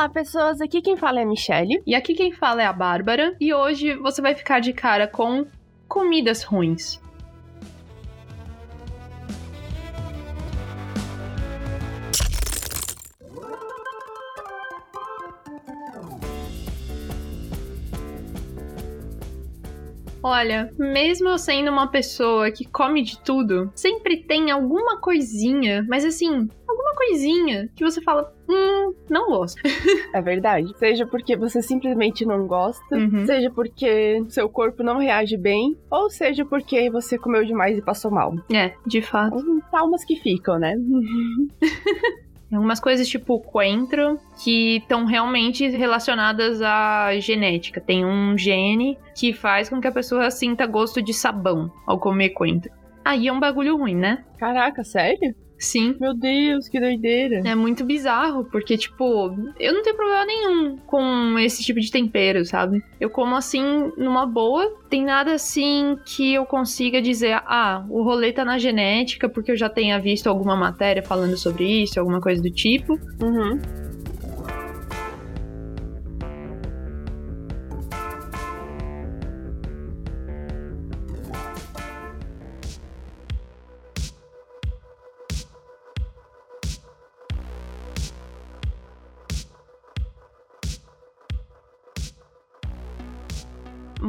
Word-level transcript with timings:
Olá, 0.00 0.08
pessoas. 0.08 0.62
Aqui 0.62 0.80
quem 0.80 0.96
fala 0.96 1.20
é 1.20 1.24
a 1.24 1.26
Michelle. 1.26 1.82
E 1.86 1.94
aqui 1.94 2.14
quem 2.14 2.32
fala 2.32 2.62
é 2.62 2.64
a 2.64 2.72
Bárbara. 2.72 3.36
E 3.38 3.52
hoje 3.52 3.94
você 3.96 4.22
vai 4.22 4.34
ficar 4.34 4.58
de 4.58 4.72
cara 4.72 5.06
com 5.06 5.44
comidas 5.86 6.42
ruins. 6.42 6.98
Olha, 20.22 20.72
mesmo 20.78 21.28
eu 21.28 21.36
sendo 21.36 21.70
uma 21.70 21.88
pessoa 21.88 22.50
que 22.50 22.64
come 22.64 23.02
de 23.02 23.20
tudo, 23.20 23.70
sempre 23.74 24.16
tem 24.16 24.50
alguma 24.50 24.98
coisinha, 24.98 25.84
mas 25.86 26.06
assim, 26.06 26.48
alguma 26.66 26.94
coisinha 26.94 27.68
que 27.74 27.84
você 27.84 28.00
fala, 28.00 28.32
hum, 28.48 28.69
não 29.08 29.28
gosto. 29.30 29.60
É 30.12 30.20
verdade. 30.20 30.72
Seja 30.78 31.06
porque 31.06 31.36
você 31.36 31.62
simplesmente 31.62 32.24
não 32.26 32.46
gosta, 32.46 32.96
Uhum. 32.96 33.24
seja 33.24 33.48
porque 33.50 34.22
seu 34.28 34.48
corpo 34.48 34.82
não 34.82 34.98
reage 34.98 35.36
bem, 35.36 35.76
ou 35.90 36.10
seja 36.10 36.44
porque 36.44 36.90
você 36.90 37.16
comeu 37.16 37.44
demais 37.44 37.78
e 37.78 37.82
passou 37.82 38.10
mal. 38.10 38.34
É, 38.52 38.72
de 38.86 39.00
fato. 39.00 39.36
Traumas 39.70 40.04
que 40.04 40.16
ficam, 40.16 40.58
né? 40.58 40.74
Tem 41.58 41.58
algumas 42.56 42.80
coisas 42.80 43.06
tipo 43.08 43.38
coentro 43.40 44.18
que 44.42 44.78
estão 44.78 45.04
realmente 45.04 45.68
relacionadas 45.68 46.60
à 46.60 47.10
genética. 47.20 47.80
Tem 47.80 48.04
um 48.04 48.36
gene 48.36 48.98
que 49.16 49.32
faz 49.32 49.68
com 49.68 49.80
que 49.80 49.86
a 49.86 49.92
pessoa 49.92 50.30
sinta 50.30 50.66
gosto 50.66 51.00
de 51.00 51.14
sabão 51.14 51.70
ao 51.86 51.98
comer 52.00 52.30
coentro. 52.30 52.70
Aí 53.04 53.28
é 53.28 53.32
um 53.32 53.40
bagulho 53.40 53.76
ruim, 53.76 53.94
né? 53.94 54.24
Caraca, 54.38 54.82
sério? 54.82 55.34
Sim. 55.60 55.94
Meu 56.00 56.14
Deus, 56.14 56.68
que 56.68 56.80
doideira. 56.80 57.42
É 57.44 57.54
muito 57.54 57.84
bizarro, 57.84 58.44
porque, 58.44 58.78
tipo, 58.78 59.04
eu 59.58 59.74
não 59.74 59.82
tenho 59.82 59.96
problema 59.96 60.24
nenhum 60.24 60.76
com 60.86 61.38
esse 61.38 61.62
tipo 61.62 61.78
de 61.78 61.90
tempero, 61.90 62.44
sabe? 62.46 62.82
Eu 62.98 63.10
como 63.10 63.36
assim, 63.36 63.92
numa 63.96 64.26
boa. 64.26 64.80
Tem 64.88 65.04
nada 65.04 65.34
assim 65.34 65.96
que 66.04 66.34
eu 66.34 66.46
consiga 66.46 67.00
dizer, 67.02 67.42
ah, 67.46 67.84
o 67.90 68.02
rolê 68.02 68.32
tá 68.32 68.44
na 68.44 68.58
genética, 68.58 69.28
porque 69.28 69.52
eu 69.52 69.56
já 69.56 69.68
tenha 69.68 70.00
visto 70.00 70.28
alguma 70.28 70.56
matéria 70.56 71.02
falando 71.02 71.36
sobre 71.36 71.82
isso, 71.82 72.00
alguma 72.00 72.20
coisa 72.20 72.42
do 72.42 72.50
tipo. 72.50 72.94
Uhum. 73.22 73.60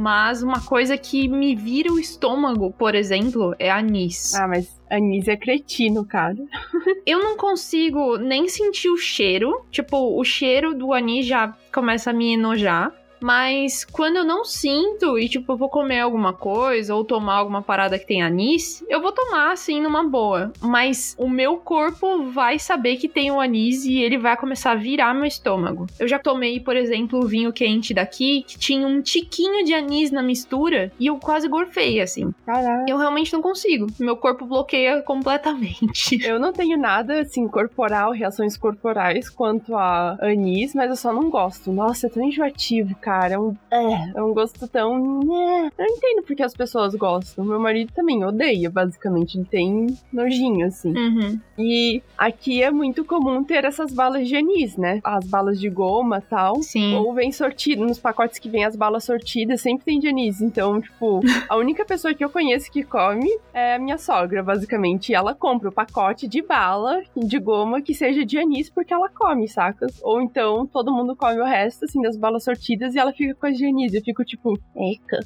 Mas 0.02 0.42
uma 0.42 0.60
coisa 0.60 0.98
que 0.98 1.28
me 1.28 1.54
vira 1.54 1.92
o 1.92 1.96
estômago, 1.96 2.72
por 2.72 2.92
exemplo, 2.92 3.54
é 3.56 3.70
anis. 3.70 4.34
Ah, 4.34 4.48
mas 4.48 4.68
anis 4.90 5.28
é 5.28 5.36
cretino, 5.36 6.04
cara. 6.04 6.34
Eu 7.06 7.20
não 7.20 7.36
consigo 7.36 8.16
nem 8.16 8.48
sentir 8.48 8.88
o 8.88 8.96
cheiro. 8.96 9.64
Tipo, 9.70 10.18
o 10.18 10.24
cheiro 10.24 10.74
do 10.74 10.92
anis 10.92 11.24
já 11.24 11.56
começa 11.72 12.10
a 12.10 12.12
me 12.12 12.34
enojar. 12.34 12.92
Mas 13.22 13.84
quando 13.84 14.16
eu 14.16 14.24
não 14.24 14.44
sinto 14.44 15.18
e, 15.18 15.28
tipo, 15.28 15.52
eu 15.52 15.56
vou 15.56 15.68
comer 15.68 16.00
alguma 16.00 16.32
coisa 16.32 16.94
ou 16.94 17.04
tomar 17.04 17.36
alguma 17.36 17.62
parada 17.62 17.98
que 17.98 18.06
tem 18.06 18.22
anis, 18.22 18.84
eu 18.88 19.00
vou 19.00 19.12
tomar, 19.12 19.52
assim, 19.52 19.80
numa 19.80 20.02
boa. 20.02 20.52
Mas 20.60 21.14
o 21.18 21.28
meu 21.28 21.56
corpo 21.56 22.24
vai 22.24 22.58
saber 22.58 22.96
que 22.96 23.08
tem 23.08 23.30
o 23.30 23.40
anis 23.40 23.84
e 23.84 23.98
ele 23.98 24.18
vai 24.18 24.36
começar 24.36 24.72
a 24.72 24.76
virar 24.76 25.14
meu 25.14 25.24
estômago. 25.24 25.86
Eu 25.98 26.08
já 26.08 26.18
tomei, 26.18 26.60
por 26.60 26.76
exemplo, 26.76 27.20
o 27.20 27.26
vinho 27.26 27.52
quente 27.52 27.94
daqui, 27.94 28.42
que 28.46 28.58
tinha 28.58 28.86
um 28.86 29.00
tiquinho 29.00 29.64
de 29.64 29.72
anis 29.72 30.10
na 30.10 30.22
mistura 30.22 30.92
e 30.98 31.06
eu 31.06 31.18
quase 31.18 31.48
gorfei, 31.48 32.00
assim. 32.00 32.32
Caraca. 32.44 32.84
Eu 32.88 32.98
realmente 32.98 33.32
não 33.32 33.42
consigo. 33.42 33.86
Meu 33.98 34.16
corpo 34.16 34.44
bloqueia 34.44 35.02
completamente. 35.02 36.18
Eu 36.32 36.38
não 36.38 36.52
tenho 36.52 36.78
nada, 36.78 37.20
assim, 37.20 37.46
corporal, 37.48 38.12
reações 38.12 38.56
corporais 38.56 39.28
quanto 39.28 39.76
a 39.76 40.16
anis, 40.20 40.74
mas 40.74 40.88
eu 40.88 40.96
só 40.96 41.12
não 41.12 41.28
gosto. 41.28 41.72
Nossa, 41.72 42.06
é 42.06 42.10
tão 42.10 42.22
enjoativo, 42.22 42.94
cara. 42.96 43.11
É 43.30 43.38
um, 43.38 43.54
é, 43.70 44.18
é 44.18 44.22
um 44.22 44.32
gosto 44.32 44.66
tão. 44.68 44.92
É. 44.94 45.66
Eu 45.66 45.86
não 45.86 45.96
entendo 45.96 46.22
porque 46.26 46.42
as 46.42 46.54
pessoas 46.54 46.94
gostam. 46.94 47.44
Meu 47.44 47.60
marido 47.60 47.92
também 47.92 48.24
odeia, 48.24 48.70
basicamente. 48.70 49.38
Ele 49.38 49.44
tem 49.44 49.86
nojinho, 50.12 50.66
assim. 50.66 50.96
Uhum. 50.96 51.40
E 51.58 52.02
aqui 52.16 52.62
é 52.62 52.70
muito 52.70 53.04
comum 53.04 53.44
ter 53.44 53.64
essas 53.64 53.92
balas 53.92 54.26
de 54.26 54.36
anis, 54.36 54.76
né? 54.76 55.00
As 55.04 55.26
balas 55.26 55.60
de 55.60 55.68
goma 55.68 56.18
e 56.18 56.30
tal. 56.30 56.62
Sim. 56.62 56.94
Ou 56.94 57.12
vem 57.12 57.32
sortido, 57.32 57.84
nos 57.84 57.98
pacotes 57.98 58.38
que 58.38 58.48
vem 58.48 58.64
as 58.64 58.76
balas 58.76 59.04
sortidas, 59.04 59.60
sempre 59.60 59.84
tem 59.84 59.98
de 59.98 60.08
anis. 60.08 60.40
Então, 60.40 60.80
tipo, 60.80 61.20
a 61.48 61.56
única 61.56 61.84
pessoa 61.84 62.14
que 62.14 62.24
eu 62.24 62.30
conheço 62.30 62.70
que 62.70 62.82
come 62.82 63.28
é 63.52 63.74
a 63.74 63.78
minha 63.78 63.98
sogra, 63.98 64.42
basicamente. 64.42 65.10
E 65.10 65.14
ela 65.14 65.34
compra 65.34 65.68
o 65.68 65.72
pacote 65.72 66.26
de 66.26 66.42
bala 66.42 67.02
de 67.16 67.38
goma 67.38 67.80
que 67.80 67.94
seja 67.94 68.24
de 68.24 68.38
anis 68.38 68.70
porque 68.70 68.92
ela 68.92 69.08
come, 69.08 69.48
sacas? 69.48 70.00
Ou 70.02 70.20
então 70.20 70.66
todo 70.66 70.92
mundo 70.92 71.14
come 71.16 71.40
o 71.40 71.44
resto, 71.44 71.84
assim, 71.84 72.00
das 72.00 72.16
balas 72.16 72.44
sortidas 72.44 72.94
e 72.94 72.98
ela 73.02 73.12
fica 73.12 73.34
com 73.34 73.46
as 73.46 73.56
de 73.56 73.66
anis. 73.66 73.94
Eu 73.94 74.02
fico 74.02 74.24
tipo, 74.24 74.58
eca. 74.76 75.20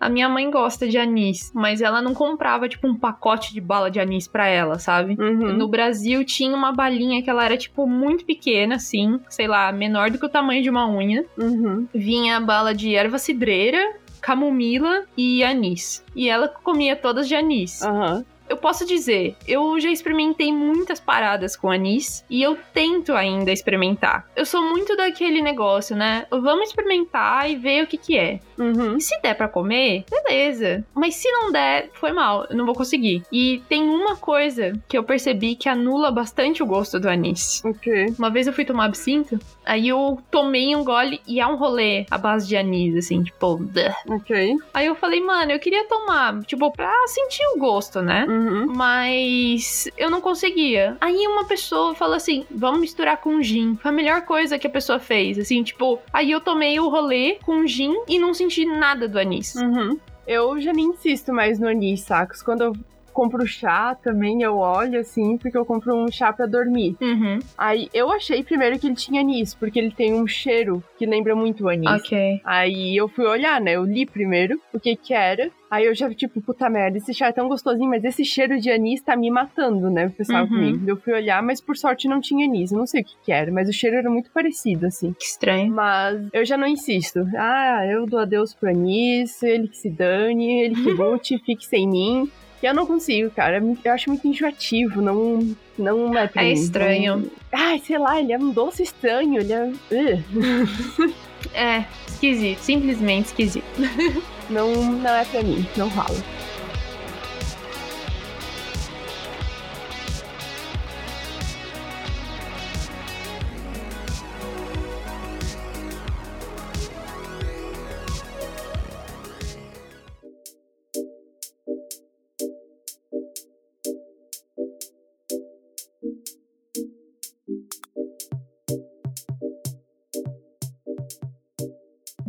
a 0.00 0.08
minha 0.08 0.28
mãe 0.28 0.50
gosta 0.50 0.88
de 0.88 0.96
anis, 0.98 1.50
mas 1.54 1.80
ela 1.80 2.00
não 2.00 2.14
comprava, 2.14 2.68
tipo, 2.68 2.86
um 2.86 2.96
pacote 2.96 3.52
de 3.52 3.60
bala 3.60 3.90
de 3.90 4.00
anis 4.00 4.28
pra 4.28 4.46
ela, 4.46 4.78
sabe? 4.78 5.16
Uhum. 5.18 5.52
No 5.54 5.68
Brasil 5.68 6.24
tinha 6.24 6.54
uma 6.54 6.72
balinha 6.72 7.22
que 7.22 7.30
ela 7.30 7.44
era, 7.44 7.56
tipo, 7.56 7.86
muito 7.86 8.24
pequena, 8.24 8.76
assim, 8.76 9.20
sei 9.28 9.46
lá, 9.48 9.70
menor 9.72 10.10
do 10.10 10.18
que 10.18 10.26
o 10.26 10.30
tamanho 10.30 10.62
de 10.62 10.70
uma 10.70 10.88
unha. 10.88 11.24
Uhum. 11.36 11.86
Vinha 11.94 12.36
a 12.36 12.40
bala 12.40 12.74
de 12.74 12.94
erva 12.94 13.18
cidreira, 13.18 13.96
camomila 14.20 15.04
e 15.16 15.42
anis. 15.42 16.04
E 16.14 16.28
ela 16.28 16.48
comia 16.48 16.96
todas 16.96 17.26
de 17.28 17.34
anis. 17.34 17.82
Aham. 17.82 18.24
Eu 18.48 18.56
posso 18.56 18.86
dizer, 18.86 19.36
eu 19.46 19.78
já 19.78 19.90
experimentei 19.90 20.52
muitas 20.52 20.98
paradas 20.98 21.56
com 21.56 21.70
anis 21.70 22.24
e 22.30 22.42
eu 22.42 22.56
tento 22.72 23.12
ainda 23.12 23.52
experimentar. 23.52 24.28
Eu 24.34 24.46
sou 24.46 24.62
muito 24.62 24.96
daquele 24.96 25.42
negócio, 25.42 25.94
né? 25.94 26.26
Vamos 26.30 26.70
experimentar 26.70 27.50
e 27.50 27.56
ver 27.56 27.84
o 27.84 27.86
que 27.86 27.98
que 27.98 28.16
é. 28.18 28.40
Uhum. 28.58 28.96
E 28.96 29.00
se 29.00 29.18
der 29.20 29.34
pra 29.34 29.48
comer, 29.48 30.04
beleza. 30.10 30.84
Mas 30.94 31.14
se 31.14 31.30
não 31.30 31.52
der, 31.52 31.90
foi 31.94 32.12
mal, 32.12 32.46
eu 32.50 32.56
não 32.56 32.66
vou 32.66 32.74
conseguir. 32.74 33.22
E 33.32 33.62
tem 33.68 33.82
uma 33.82 34.16
coisa 34.16 34.72
que 34.88 34.96
eu 34.96 35.02
percebi 35.02 35.54
que 35.54 35.68
anula 35.68 36.10
bastante 36.10 36.62
o 36.62 36.66
gosto 36.66 36.98
do 36.98 37.08
anis. 37.08 37.62
Ok. 37.64 38.14
Uma 38.18 38.30
vez 38.30 38.46
eu 38.46 38.52
fui 38.52 38.64
tomar 38.64 38.84
absinto, 38.84 39.38
aí 39.64 39.88
eu 39.88 40.18
tomei 40.30 40.74
um 40.74 40.84
gole 40.84 41.20
e 41.26 41.40
é 41.40 41.46
um 41.46 41.56
rolê 41.56 42.06
à 42.10 42.18
base 42.18 42.46
de 42.48 42.56
anis, 42.56 42.96
assim, 42.96 43.22
tipo. 43.22 43.56
bleh. 43.56 43.94
Ok. 44.08 44.56
Aí 44.74 44.86
eu 44.86 44.94
falei, 44.94 45.20
mano, 45.20 45.52
eu 45.52 45.58
queria 45.58 45.86
tomar, 45.86 46.40
tipo, 46.44 46.70
pra 46.72 46.92
sentir 47.06 47.44
o 47.54 47.58
gosto, 47.58 48.02
né? 48.02 48.26
Uhum. 48.28 48.66
Mas 48.74 49.88
eu 49.96 50.10
não 50.10 50.20
conseguia. 50.20 50.96
Aí 51.00 51.26
uma 51.26 51.44
pessoa 51.46 51.94
falou 51.94 52.16
assim: 52.16 52.44
vamos 52.50 52.80
misturar 52.80 53.18
com 53.18 53.42
gin. 53.42 53.76
Foi 53.76 53.90
a 53.90 53.94
melhor 53.94 54.22
coisa 54.22 54.58
que 54.58 54.66
a 54.66 54.70
pessoa 54.70 54.98
fez. 54.98 55.38
Assim, 55.38 55.62
tipo, 55.62 55.98
aí 56.12 56.30
eu 56.30 56.40
tomei 56.40 56.78
o 56.80 56.88
rolê 56.88 57.38
com 57.44 57.66
gin 57.66 57.94
e 58.08 58.18
não 58.18 58.34
senti 58.34 58.47
nada 58.66 59.08
do 59.08 59.18
anis. 59.18 59.54
Uhum. 59.54 59.98
Eu 60.26 60.60
já 60.60 60.72
nem 60.72 60.86
insisto 60.86 61.32
mais 61.32 61.58
no 61.58 61.68
anis, 61.68 62.02
sacos. 62.02 62.42
Quando 62.42 62.62
eu 62.62 62.72
compro 63.18 63.44
chá 63.44 63.96
também, 63.96 64.42
eu 64.42 64.58
olho 64.58 65.00
assim, 65.00 65.36
porque 65.36 65.58
eu 65.58 65.64
compro 65.66 65.92
um 65.92 66.08
chá 66.08 66.32
pra 66.32 66.46
dormir. 66.46 66.96
Uhum. 67.00 67.40
Aí 67.58 67.88
eu 67.92 68.12
achei 68.12 68.44
primeiro 68.44 68.78
que 68.78 68.86
ele 68.86 68.94
tinha 68.94 69.20
anis, 69.22 69.54
porque 69.56 69.76
ele 69.76 69.90
tem 69.90 70.14
um 70.14 70.24
cheiro 70.24 70.80
que 70.96 71.04
lembra 71.04 71.34
muito 71.34 71.64
o 71.64 71.68
anis. 71.68 71.90
Ok. 72.04 72.40
Aí 72.44 72.96
eu 72.96 73.08
fui 73.08 73.26
olhar, 73.26 73.60
né? 73.60 73.72
Eu 73.72 73.82
li 73.84 74.06
primeiro 74.06 74.60
o 74.72 74.78
que 74.78 74.94
que 74.94 75.12
era. 75.12 75.50
Aí 75.68 75.84
eu 75.84 75.94
já, 75.94 76.08
tipo, 76.14 76.40
puta 76.40 76.70
merda, 76.70 76.96
esse 76.96 77.12
chá 77.12 77.26
é 77.26 77.32
tão 77.32 77.48
gostosinho, 77.48 77.90
mas 77.90 78.02
esse 78.04 78.24
cheiro 78.24 78.58
de 78.60 78.70
anis 78.70 79.02
tá 79.02 79.14
me 79.16 79.30
matando, 79.30 79.90
né? 79.90 80.06
O 80.06 80.10
pessoal 80.12 80.44
Uhum. 80.44 80.48
comigo. 80.48 80.84
Eu 80.88 80.96
fui 80.96 81.12
olhar, 81.12 81.42
mas 81.42 81.60
por 81.60 81.76
sorte 81.76 82.06
não 82.08 82.20
tinha 82.20 82.46
anis. 82.46 82.70
Eu 82.72 82.78
não 82.78 82.86
sei 82.86 83.02
o 83.02 83.04
que 83.04 83.14
que 83.24 83.32
era, 83.32 83.50
mas 83.52 83.68
o 83.68 83.72
cheiro 83.72 83.96
era 83.96 84.08
muito 84.08 84.30
parecido, 84.30 84.86
assim. 84.86 85.12
Que 85.18 85.24
estranho. 85.24 85.72
Mas 85.74 86.26
eu 86.32 86.44
já 86.44 86.56
não 86.56 86.66
insisto. 86.68 87.26
Ah, 87.36 87.84
eu 87.90 88.06
dou 88.06 88.20
adeus 88.20 88.54
pro 88.54 88.70
anis, 88.70 89.42
ele 89.42 89.66
que 89.68 89.76
se 89.76 89.90
dane, 89.90 90.60
ele 90.62 90.74
que 90.76 90.90
lute, 90.92 91.36
fique 91.44 91.66
sem 91.66 91.86
mim. 91.88 92.30
Eu 92.62 92.74
não 92.74 92.86
consigo, 92.86 93.30
cara. 93.30 93.62
Eu 93.84 93.92
acho 93.92 94.10
muito 94.10 94.26
enjoativo, 94.26 95.00
não, 95.00 95.54
não 95.78 96.16
é 96.18 96.26
pra 96.26 96.44
É 96.44 96.52
estranho. 96.52 97.16
Não- 97.18 97.30
Ai, 97.52 97.78
sei 97.86 97.98
lá, 97.98 98.18
ele 98.20 98.32
é 98.32 98.38
um 98.38 98.50
doce 98.50 98.82
estranho, 98.82 99.40
ele 99.40 99.52
é... 99.52 99.72
É, 101.54 101.84
esquisito. 102.06 102.58
Simplesmente 102.58 103.26
esquisito. 103.26 103.64
Não, 104.50 104.72
não 104.74 105.10
é 105.10 105.24
pra 105.26 105.42
mim, 105.42 105.66
não 105.76 105.88
rola. 105.90 106.16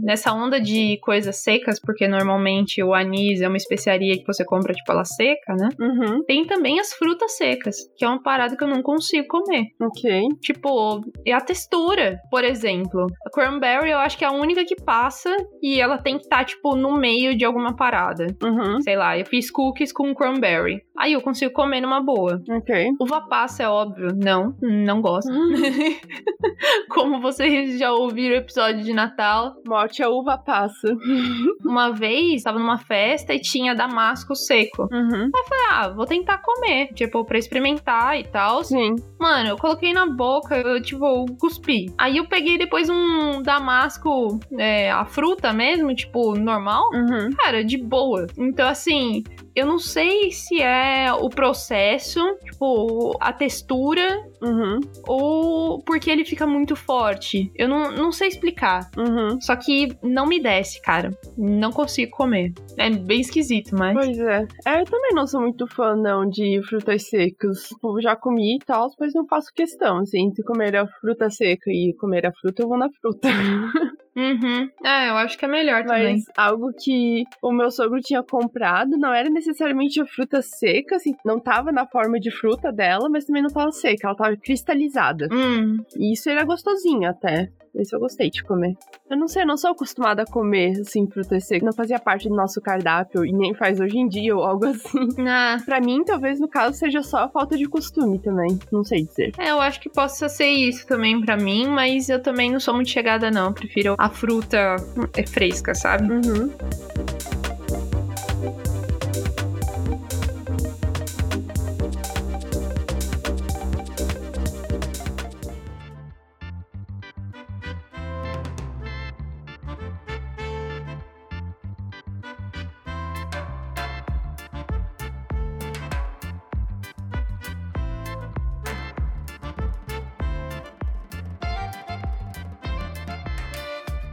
Nessa 0.02 0.34
onda 0.34 0.60
de 0.60 0.98
coisas 1.02 1.38
secas, 1.38 1.80
porque 1.80 2.08
normalmente 2.08 2.84
o 2.84 2.94
anis 2.94 3.42
é 3.42 3.48
uma 3.48 3.58
especiaria 3.58 4.18
que 4.18 4.26
você 4.26 4.44
compra, 4.46 4.74
tipo, 4.74 4.92
ela 4.92 5.06
seca, 5.06 5.56
né? 5.56 5.70
Uhum. 5.80 6.24
Tem 6.26 6.46
também 6.46 6.80
as 6.80 6.94
frutas 6.94 7.38
secas, 7.38 7.78
que 7.98 8.06
é 8.06 8.08
uma 8.08 8.22
parada 8.22 8.56
que 8.56 8.64
eu 8.64 8.68
não 8.68 8.82
consigo 8.82 9.28
comer. 9.28 9.68
Ok. 9.82 10.28
Tipo, 10.42 11.02
e 11.26 11.32
a 11.32 11.42
textura, 11.42 12.20
por 12.30 12.44
exemplo. 12.44 13.08
A 13.26 13.30
cranberry 13.30 13.92
eu 13.92 13.98
acho 14.00 14.18
que 14.18 14.24
é 14.24 14.28
a 14.28 14.32
única 14.32 14.66
que 14.66 14.76
passa 14.76 15.36
e 15.62 15.80
ela 15.80 15.98
tem 15.98 16.18
que 16.18 16.24
estar, 16.24 16.40
tá, 16.40 16.44
tipo, 16.46 16.76
no 16.76 16.98
meio 16.98 17.36
de 17.36 17.46
alguma 17.46 17.76
parada. 17.76 18.28
Uhum. 18.44 18.82
Sei 18.82 18.96
lá, 18.96 19.18
eu 19.18 19.26
fiz 19.26 19.50
cookies 19.52 19.92
com 19.92 20.14
cranberry. 20.14 20.82
Aí 20.98 21.14
eu 21.14 21.22
consigo 21.22 21.54
comer 21.54 21.82
numa 21.82 22.02
boa. 22.02 22.42
Ok. 22.50 22.92
Uva 23.00 23.22
passa 23.22 23.64
é 23.64 23.70
óbvio. 23.70 24.10
Não, 24.16 24.56
não 24.62 25.02
gosto. 25.02 25.32
Como 26.90 27.22
vocês 27.22 27.80
já 27.80 27.92
ouviram 27.94 28.36
o 28.36 28.40
episódio 28.40 28.84
de 28.84 28.94
Natal. 28.94 29.56
Morte 29.90 30.04
a 30.04 30.10
uva 30.10 30.38
passa. 30.38 30.88
uma 31.66 31.92
vez, 31.92 32.44
tava 32.44 32.60
numa 32.60 32.78
festa 32.78 33.34
e 33.34 33.40
tinha 33.40 33.74
damasco 33.74 34.36
seco. 34.36 34.84
Uhum. 34.92 35.24
Aí 35.24 35.32
eu 35.34 35.46
falei, 35.48 35.66
ah, 35.72 35.90
vou 35.90 36.06
tentar 36.06 36.38
comer. 36.38 36.94
Tipo, 36.94 37.26
pra 37.26 37.40
experimentar 37.40 38.20
e 38.20 38.24
tal. 38.24 38.64
Sim. 38.64 38.96
Mano, 39.20 39.50
eu 39.50 39.58
coloquei 39.58 39.92
na 39.92 40.06
boca, 40.06 40.56
eu, 40.56 40.80
tipo, 40.82 41.26
cuspi. 41.40 41.92
Aí 41.98 42.18
eu 42.18 42.28
peguei 42.28 42.58
depois 42.58 42.88
um 42.88 43.42
damasco, 43.42 44.40
é, 44.58 44.92
a 44.92 45.06
fruta 45.06 45.52
mesmo, 45.52 45.94
tipo, 45.96 46.36
normal. 46.36 46.84
Uhum. 46.94 47.32
Cara, 47.36 47.64
de 47.66 47.78
boa. 47.78 48.28
Então, 48.38 48.70
assim, 48.70 49.24
eu 49.56 49.66
não 49.66 49.80
sei 49.80 50.32
se 50.32 50.62
é 50.62 51.12
o 51.14 51.30
processo, 51.30 52.20
tipo, 52.44 53.18
a 53.20 53.34
textura, 53.34 54.24
uhum. 54.42 54.80
ou 55.08 55.84
porque 55.84 56.10
ele 56.10 56.26
fica 56.26 56.46
muito 56.46 56.76
forte. 56.76 57.52
Eu 57.56 57.68
não, 57.68 57.92
não 57.92 58.12
sei 58.12 58.28
explicar. 58.28 58.90
Uhum. 58.98 59.40
Só 59.42 59.56
que 59.56 59.90
não 60.04 60.26
me 60.26 60.42
desce, 60.42 60.82
cara. 60.82 61.12
Não 61.38 61.72
consigo 61.72 62.12
comer. 62.12 62.54
É 62.78 62.90
bem 62.90 63.22
esquisito, 63.22 63.76
mas. 63.78 63.94
Pois 63.94 64.20
é. 64.20 64.48
é 64.66 64.82
eu 64.82 64.86
também 64.86 65.12
não 65.14 65.28
sou 65.28 65.42
muito 65.42 65.68
fã, 65.68 65.96
não, 65.96 66.28
de 66.28 66.62
frutas 66.68 67.08
secas. 67.10 67.64
Tipo, 67.70 68.02
já 68.02 68.16
comi 68.16 68.56
e 68.56 68.60
tal, 68.60 68.90
mas 69.00 69.14
não 69.14 69.28
faço 69.28 69.54
questão. 69.54 70.00
Assim, 70.00 70.32
se 70.34 70.44
comer 70.44 70.76
a 70.76 70.88
fruta 71.00 71.30
seca 71.30 71.70
e 71.70 71.94
comer 72.00 72.26
a 72.26 72.34
fruta, 72.34 72.64
eu 72.64 72.68
vou 72.68 72.78
na 72.78 72.90
fruta. 73.02 73.28
Uhum. 74.20 74.70
É, 74.84 75.10
eu 75.10 75.16
acho 75.16 75.38
que 75.38 75.46
é 75.46 75.48
melhor 75.48 75.86
também. 75.86 76.16
Mas 76.16 76.26
algo 76.36 76.74
que 76.74 77.24
o 77.42 77.54
meu 77.54 77.72
sogro 77.72 78.02
tinha 78.02 78.22
comprado 78.22 78.98
não 78.98 79.14
era 79.14 79.30
necessariamente 79.30 80.02
a 80.02 80.06
fruta 80.06 80.42
seca, 80.42 80.98
assim, 80.98 81.16
não 81.24 81.40
tava 81.40 81.72
na 81.72 81.88
forma 81.88 82.20
de 82.20 82.30
fruta 82.30 82.70
dela, 82.70 83.08
mas 83.10 83.24
também 83.24 83.42
não 83.42 83.50
tava 83.50 83.72
seca, 83.72 84.08
ela 84.08 84.18
tava 84.18 84.36
cristalizada. 84.36 85.30
Hum. 85.32 85.78
E 85.98 86.12
isso 86.12 86.30
era 86.30 86.44
gostosinho 86.44 87.10
até. 87.10 87.50
Esse 87.76 87.96
eu 87.96 88.00
gostei 88.00 88.30
de 88.30 88.44
comer. 88.44 88.76
Eu 89.10 89.18
não 89.18 89.28
sei, 89.28 89.44
eu 89.44 89.48
não 89.48 89.58
sou 89.58 89.72
acostumada 89.72 90.24
a 90.24 90.26
comer, 90.26 90.80
assim, 90.82 91.08
fruta 91.08 91.40
seca. 91.40 91.66
Não 91.66 91.74
fazia 91.74 92.00
parte 92.00 92.28
do 92.28 92.36
nosso 92.36 92.62
cardápio 92.62 93.26
e 93.26 93.32
nem 93.32 93.54
faz 93.54 93.80
hoje 93.80 93.98
em 93.98 94.08
dia 94.08 94.36
ou 94.36 94.44
algo 94.44 94.66
assim. 94.70 95.08
Ah. 95.28 95.58
Pra 95.66 95.80
mim, 95.80 96.04
talvez 96.04 96.40
no 96.40 96.48
caso 96.48 96.78
seja 96.78 97.02
só 97.02 97.20
a 97.20 97.30
falta 97.30 97.58
de 97.58 97.66
costume 97.66 98.20
também. 98.20 98.60
Não 98.72 98.84
sei 98.84 99.04
dizer. 99.04 99.32
É, 99.38 99.52
eu 99.52 99.60
acho 99.60 99.80
que 99.80 99.90
possa 99.90 100.30
ser 100.30 100.50
isso 100.50 100.86
também 100.88 101.22
pra 101.22 101.38
mim, 101.38 101.68
mas 101.68 102.10
eu 102.10 102.22
também 102.22 102.52
não 102.52 102.60
sou 102.60 102.74
muito 102.74 102.90
chegada, 102.90 103.32
não. 103.32 103.54
Prefiro 103.54 103.96
a 103.98 104.10
fruta 104.10 104.76
é 105.16 105.26
fresca, 105.26 105.74
sabe? 105.74 106.12
Uhum. 106.12 106.52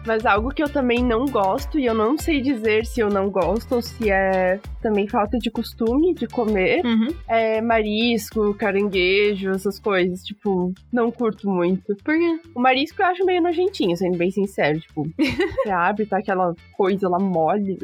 Mas 0.07 0.25
algo 0.25 0.51
que 0.51 0.63
eu 0.63 0.69
também 0.69 1.03
não 1.03 1.27
gosto, 1.27 1.79
e 1.79 1.85
eu 1.85 1.95
não 1.95 2.17
sei 2.17 2.41
dizer 2.41 2.87
se 2.87 3.01
eu 3.01 3.09
não 3.09 3.29
gosto 3.29 3.75
ou 3.75 3.83
se 3.83 4.11
é 4.11 4.61
também 4.81 5.09
falta 5.09 5.37
de 5.37 5.51
costume 5.51 6.15
de 6.15 6.29
comer, 6.29 6.85
uhum. 6.85 7.09
é 7.27 7.61
marisco, 7.61 8.55
caranguejo, 8.55 9.51
essas 9.51 9.81
coisas. 9.81 10.23
Tipo, 10.23 10.73
não 10.93 11.11
curto 11.11 11.51
muito. 11.51 11.97
Por 12.05 12.17
quê? 12.17 12.41
O 12.55 12.61
marisco 12.61 13.03
eu 13.03 13.07
acho 13.07 13.25
meio 13.25 13.43
nojentinho, 13.43 13.97
sendo 13.97 14.17
bem 14.17 14.31
sincero. 14.31 14.79
Tipo, 14.79 15.09
você 15.19 15.71
abre, 15.71 16.07
tá 16.07 16.19
aquela 16.19 16.55
coisa 16.77 17.09
lá 17.09 17.19
mole. 17.19 17.77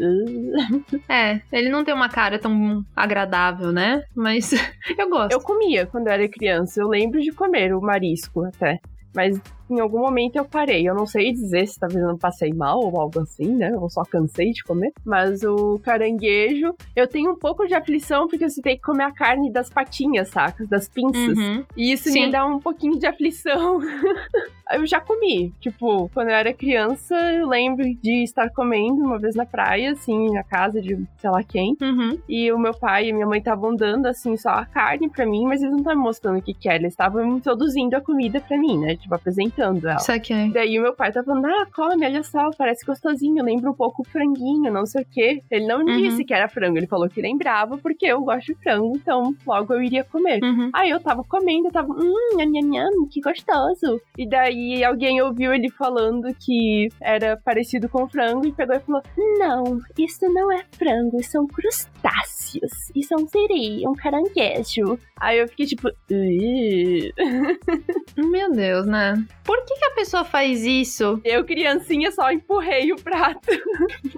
é, 1.08 1.40
ele 1.50 1.70
não 1.70 1.84
tem 1.84 1.92
uma 1.92 2.08
cara 2.08 2.38
tão 2.38 2.84
agradável, 2.94 3.72
né? 3.72 4.04
Mas 4.14 4.52
eu 4.96 5.08
gosto. 5.10 5.32
Eu 5.32 5.40
comia 5.40 5.86
quando 5.86 6.06
eu 6.06 6.12
era 6.12 6.28
criança. 6.28 6.80
Eu 6.80 6.88
lembro 6.88 7.20
de 7.20 7.32
comer 7.32 7.74
o 7.74 7.80
marisco 7.80 8.44
até. 8.44 8.78
Mas 9.14 9.40
em 9.72 9.80
algum 9.80 10.00
momento 10.00 10.36
eu 10.36 10.44
parei. 10.44 10.88
Eu 10.88 10.94
não 10.94 11.06
sei 11.06 11.32
dizer 11.32 11.66
se 11.66 11.78
talvez 11.78 12.00
eu 12.00 12.08
não 12.08 12.18
passei 12.18 12.52
mal 12.52 12.80
ou 12.80 13.00
algo 13.00 13.20
assim, 13.20 13.56
né? 13.56 13.70
Eu 13.72 13.88
só 13.88 14.02
cansei 14.02 14.50
de 14.50 14.62
comer. 14.62 14.92
Mas 15.04 15.42
o 15.42 15.78
caranguejo, 15.80 16.74
eu 16.94 17.06
tenho 17.06 17.32
um 17.32 17.38
pouco 17.38 17.66
de 17.66 17.74
aflição 17.74 18.26
porque 18.28 18.48
você 18.48 18.60
tem 18.60 18.76
que 18.76 18.82
comer 18.82 19.04
a 19.04 19.12
carne 19.12 19.50
das 19.50 19.70
patinhas, 19.70 20.28
saca? 20.28 20.66
Das 20.66 20.88
pinças. 20.88 21.36
Uhum. 21.36 21.64
E 21.76 21.92
isso 21.92 22.10
Sim. 22.10 22.26
me 22.26 22.32
dá 22.32 22.44
um 22.46 22.58
pouquinho 22.58 22.98
de 22.98 23.06
aflição. 23.06 23.80
eu 24.72 24.86
já 24.86 25.00
comi. 25.00 25.52
Tipo, 25.60 26.08
quando 26.12 26.28
eu 26.28 26.34
era 26.34 26.52
criança, 26.52 27.14
eu 27.32 27.48
lembro 27.48 27.84
de 28.02 28.22
estar 28.22 28.50
comendo 28.50 29.02
uma 29.02 29.18
vez 29.18 29.34
na 29.34 29.44
praia, 29.44 29.92
assim, 29.92 30.32
na 30.32 30.42
casa 30.42 30.80
de 30.80 30.98
sei 31.18 31.30
lá 31.30 31.42
quem. 31.42 31.76
Uhum. 31.80 32.18
E 32.28 32.52
o 32.52 32.58
meu 32.58 32.74
pai 32.74 33.08
e 33.08 33.12
minha 33.12 33.26
mãe 33.26 33.38
estavam 33.38 33.74
dando, 33.74 34.06
assim, 34.06 34.36
só 34.36 34.50
a 34.50 34.66
carne 34.66 35.08
pra 35.08 35.26
mim, 35.26 35.44
mas 35.44 35.60
eles 35.60 35.72
não 35.72 35.80
estavam 35.80 36.02
mostrando 36.02 36.38
o 36.38 36.42
que 36.42 36.54
que 36.54 36.68
era. 36.68 36.78
Eles 36.78 36.92
estavam 36.92 37.24
introduzindo 37.36 37.96
a 37.96 38.00
comida 38.00 38.40
pra 38.40 38.58
mim, 38.58 38.78
né? 38.78 38.96
Tipo, 38.96 39.14
apresentando 39.14 39.61
ela. 39.62 39.96
Isso 39.96 40.12
aqui 40.12 40.32
é. 40.32 40.48
Daí 40.48 40.78
o 40.78 40.82
meu 40.82 40.94
pai 40.94 41.12
tá 41.12 41.22
falando, 41.22 41.46
ah, 41.46 41.66
come, 41.74 42.04
olha 42.06 42.22
só, 42.22 42.50
parece 42.56 42.84
gostosinho, 42.84 43.44
lembra 43.44 43.70
um 43.70 43.74
pouco 43.74 44.02
o 44.02 44.04
franguinho, 44.04 44.72
não 44.72 44.86
sei 44.86 45.02
o 45.02 45.06
quê. 45.10 45.42
Ele 45.50 45.66
não 45.66 45.80
Uhum. 45.80 45.96
disse 45.96 46.24
que 46.24 46.32
era 46.34 46.48
frango, 46.48 46.78
ele 46.78 46.86
falou 46.86 47.08
que 47.08 47.20
lembrava, 47.20 47.76
porque 47.78 48.06
eu 48.06 48.20
gosto 48.22 48.46
de 48.46 48.54
frango, 48.62 48.96
então 48.96 49.34
logo 49.46 49.72
eu 49.74 49.82
iria 49.82 50.04
comer. 50.04 50.40
Uhum. 50.42 50.70
Aí 50.72 50.90
eu 50.90 51.00
tava 51.00 51.22
comendo, 51.24 51.68
eu 51.68 51.72
tava, 51.72 51.92
hum, 51.92 52.36
nham, 52.36 52.50
nham, 52.50 52.68
nham, 52.70 53.08
que 53.10 53.20
gostoso. 53.20 54.00
E 54.16 54.28
daí 54.28 54.84
alguém 54.84 55.20
ouviu 55.22 55.52
ele 55.52 55.70
falando 55.70 56.32
que 56.38 56.88
era 57.00 57.36
parecido 57.36 57.88
com 57.88 58.08
frango 58.08 58.46
e 58.46 58.52
pegou 58.52 58.76
e 58.76 58.80
falou: 58.80 59.02
Não, 59.38 59.78
isso 59.98 60.26
não 60.32 60.52
é 60.52 60.62
frango, 60.72 61.22
são 61.22 61.46
crustáceos. 61.46 62.72
Isso 62.94 63.14
é 63.14 63.16
um 63.16 63.26
siri, 63.26 63.86
um 63.88 63.94
caranguejo. 63.94 64.98
Aí 65.18 65.38
eu 65.38 65.48
fiquei 65.48 65.66
tipo. 65.66 65.88
Meu 68.16 68.52
Deus, 68.52 68.86
né? 68.86 69.14
Por 69.52 69.66
que, 69.66 69.74
que 69.74 69.84
a 69.84 69.90
pessoa 69.90 70.24
faz 70.24 70.64
isso? 70.64 71.20
eu, 71.22 71.44
criancinha, 71.44 72.10
só 72.10 72.32
empurrei 72.32 72.90
o 72.90 72.96
prato. 72.96 73.40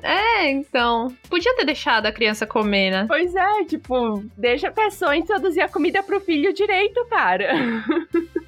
É, 0.00 0.50
então. 0.50 1.08
Podia 1.30 1.56
ter 1.56 1.64
deixado 1.64 2.04
a 2.04 2.12
criança 2.12 2.46
comer, 2.46 2.90
né? 2.90 3.06
Pois 3.08 3.34
é, 3.34 3.64
tipo, 3.64 4.22
deixa 4.36 4.68
a 4.68 4.70
pessoa 4.70 5.16
introduzir 5.16 5.62
a 5.62 5.68
comida 5.68 6.02
pro 6.02 6.20
filho 6.20 6.52
direito, 6.52 7.04
cara. 7.06 7.54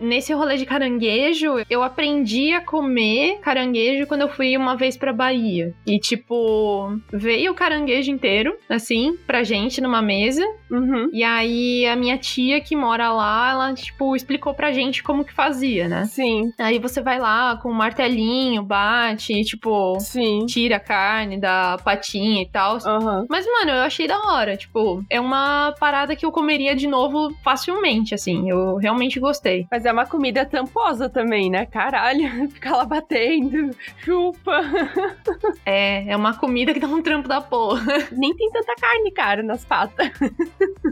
Nesse 0.00 0.32
rolê 0.32 0.56
de 0.56 0.66
caranguejo, 0.66 1.64
eu 1.70 1.82
aprendi 1.82 2.52
a 2.52 2.60
comer 2.60 3.38
caranguejo 3.40 4.06
quando 4.06 4.22
eu 4.22 4.28
fui 4.28 4.56
uma 4.56 4.76
vez 4.76 4.96
pra 4.96 5.12
Bahia. 5.12 5.74
E, 5.86 5.98
tipo, 5.98 6.96
veio 7.12 7.52
o 7.52 7.54
caranguejo 7.54 8.10
inteiro, 8.10 8.56
assim, 8.68 9.16
pra 9.26 9.42
gente 9.42 9.80
numa 9.80 10.02
mesa. 10.02 10.44
Uhum. 10.70 11.08
E 11.12 11.22
aí 11.22 11.86
a 11.86 11.96
minha 11.96 12.18
tia 12.18 12.60
que 12.60 12.74
mora 12.74 13.12
lá, 13.12 13.50
ela, 13.50 13.74
tipo, 13.74 14.16
explicou 14.16 14.54
pra 14.54 14.72
gente 14.72 15.02
como 15.02 15.24
que 15.24 15.32
fazia, 15.32 15.88
né? 15.88 16.04
Sim, 16.06 16.52
Aí 16.58 16.78
você 16.78 17.00
vai 17.00 17.18
lá 17.18 17.56
com 17.56 17.70
um 17.70 17.74
martelinho, 17.74 18.62
bate, 18.62 19.32
e, 19.32 19.44
tipo, 19.44 19.98
sim. 20.00 20.46
tira 20.46 20.76
a 20.76 20.80
carne 20.80 21.38
da 21.38 21.76
patinha 21.84 22.42
e 22.42 22.46
tal. 22.48 22.78
Aham. 22.84 23.26
Mas, 23.28 23.46
mano, 23.46 23.70
eu 23.70 23.82
achei 23.82 24.06
da 24.06 24.18
hora. 24.18 24.56
Tipo, 24.56 25.04
é 25.08 25.20
uma 25.20 25.74
parada 25.78 26.16
que 26.16 26.24
eu 26.26 26.32
comeria 26.32 26.74
de 26.74 26.86
novo 26.86 27.32
facilmente, 27.42 28.14
assim. 28.14 28.48
Eu 28.48 28.76
realmente 28.76 29.20
gostei. 29.20 29.66
Mas 29.70 29.83
é 29.84 29.92
uma 29.92 30.06
comida 30.06 30.44
tamposa 30.44 31.08
também, 31.08 31.50
né? 31.50 31.66
Caralho, 31.66 32.48
ficar 32.50 32.76
lá 32.76 32.84
batendo, 32.84 33.70
chupa. 33.98 34.60
É, 35.66 36.10
é 36.10 36.16
uma 36.16 36.36
comida 36.36 36.74
que 36.74 36.80
dá 36.80 36.86
um 36.86 37.00
trampo 37.00 37.26
da 37.26 37.40
porra. 37.40 37.82
Nem 38.12 38.34
tem 38.34 38.50
tanta 38.50 38.74
carne, 38.74 39.10
cara, 39.10 39.42
nas 39.42 39.64
patas. 39.64 40.10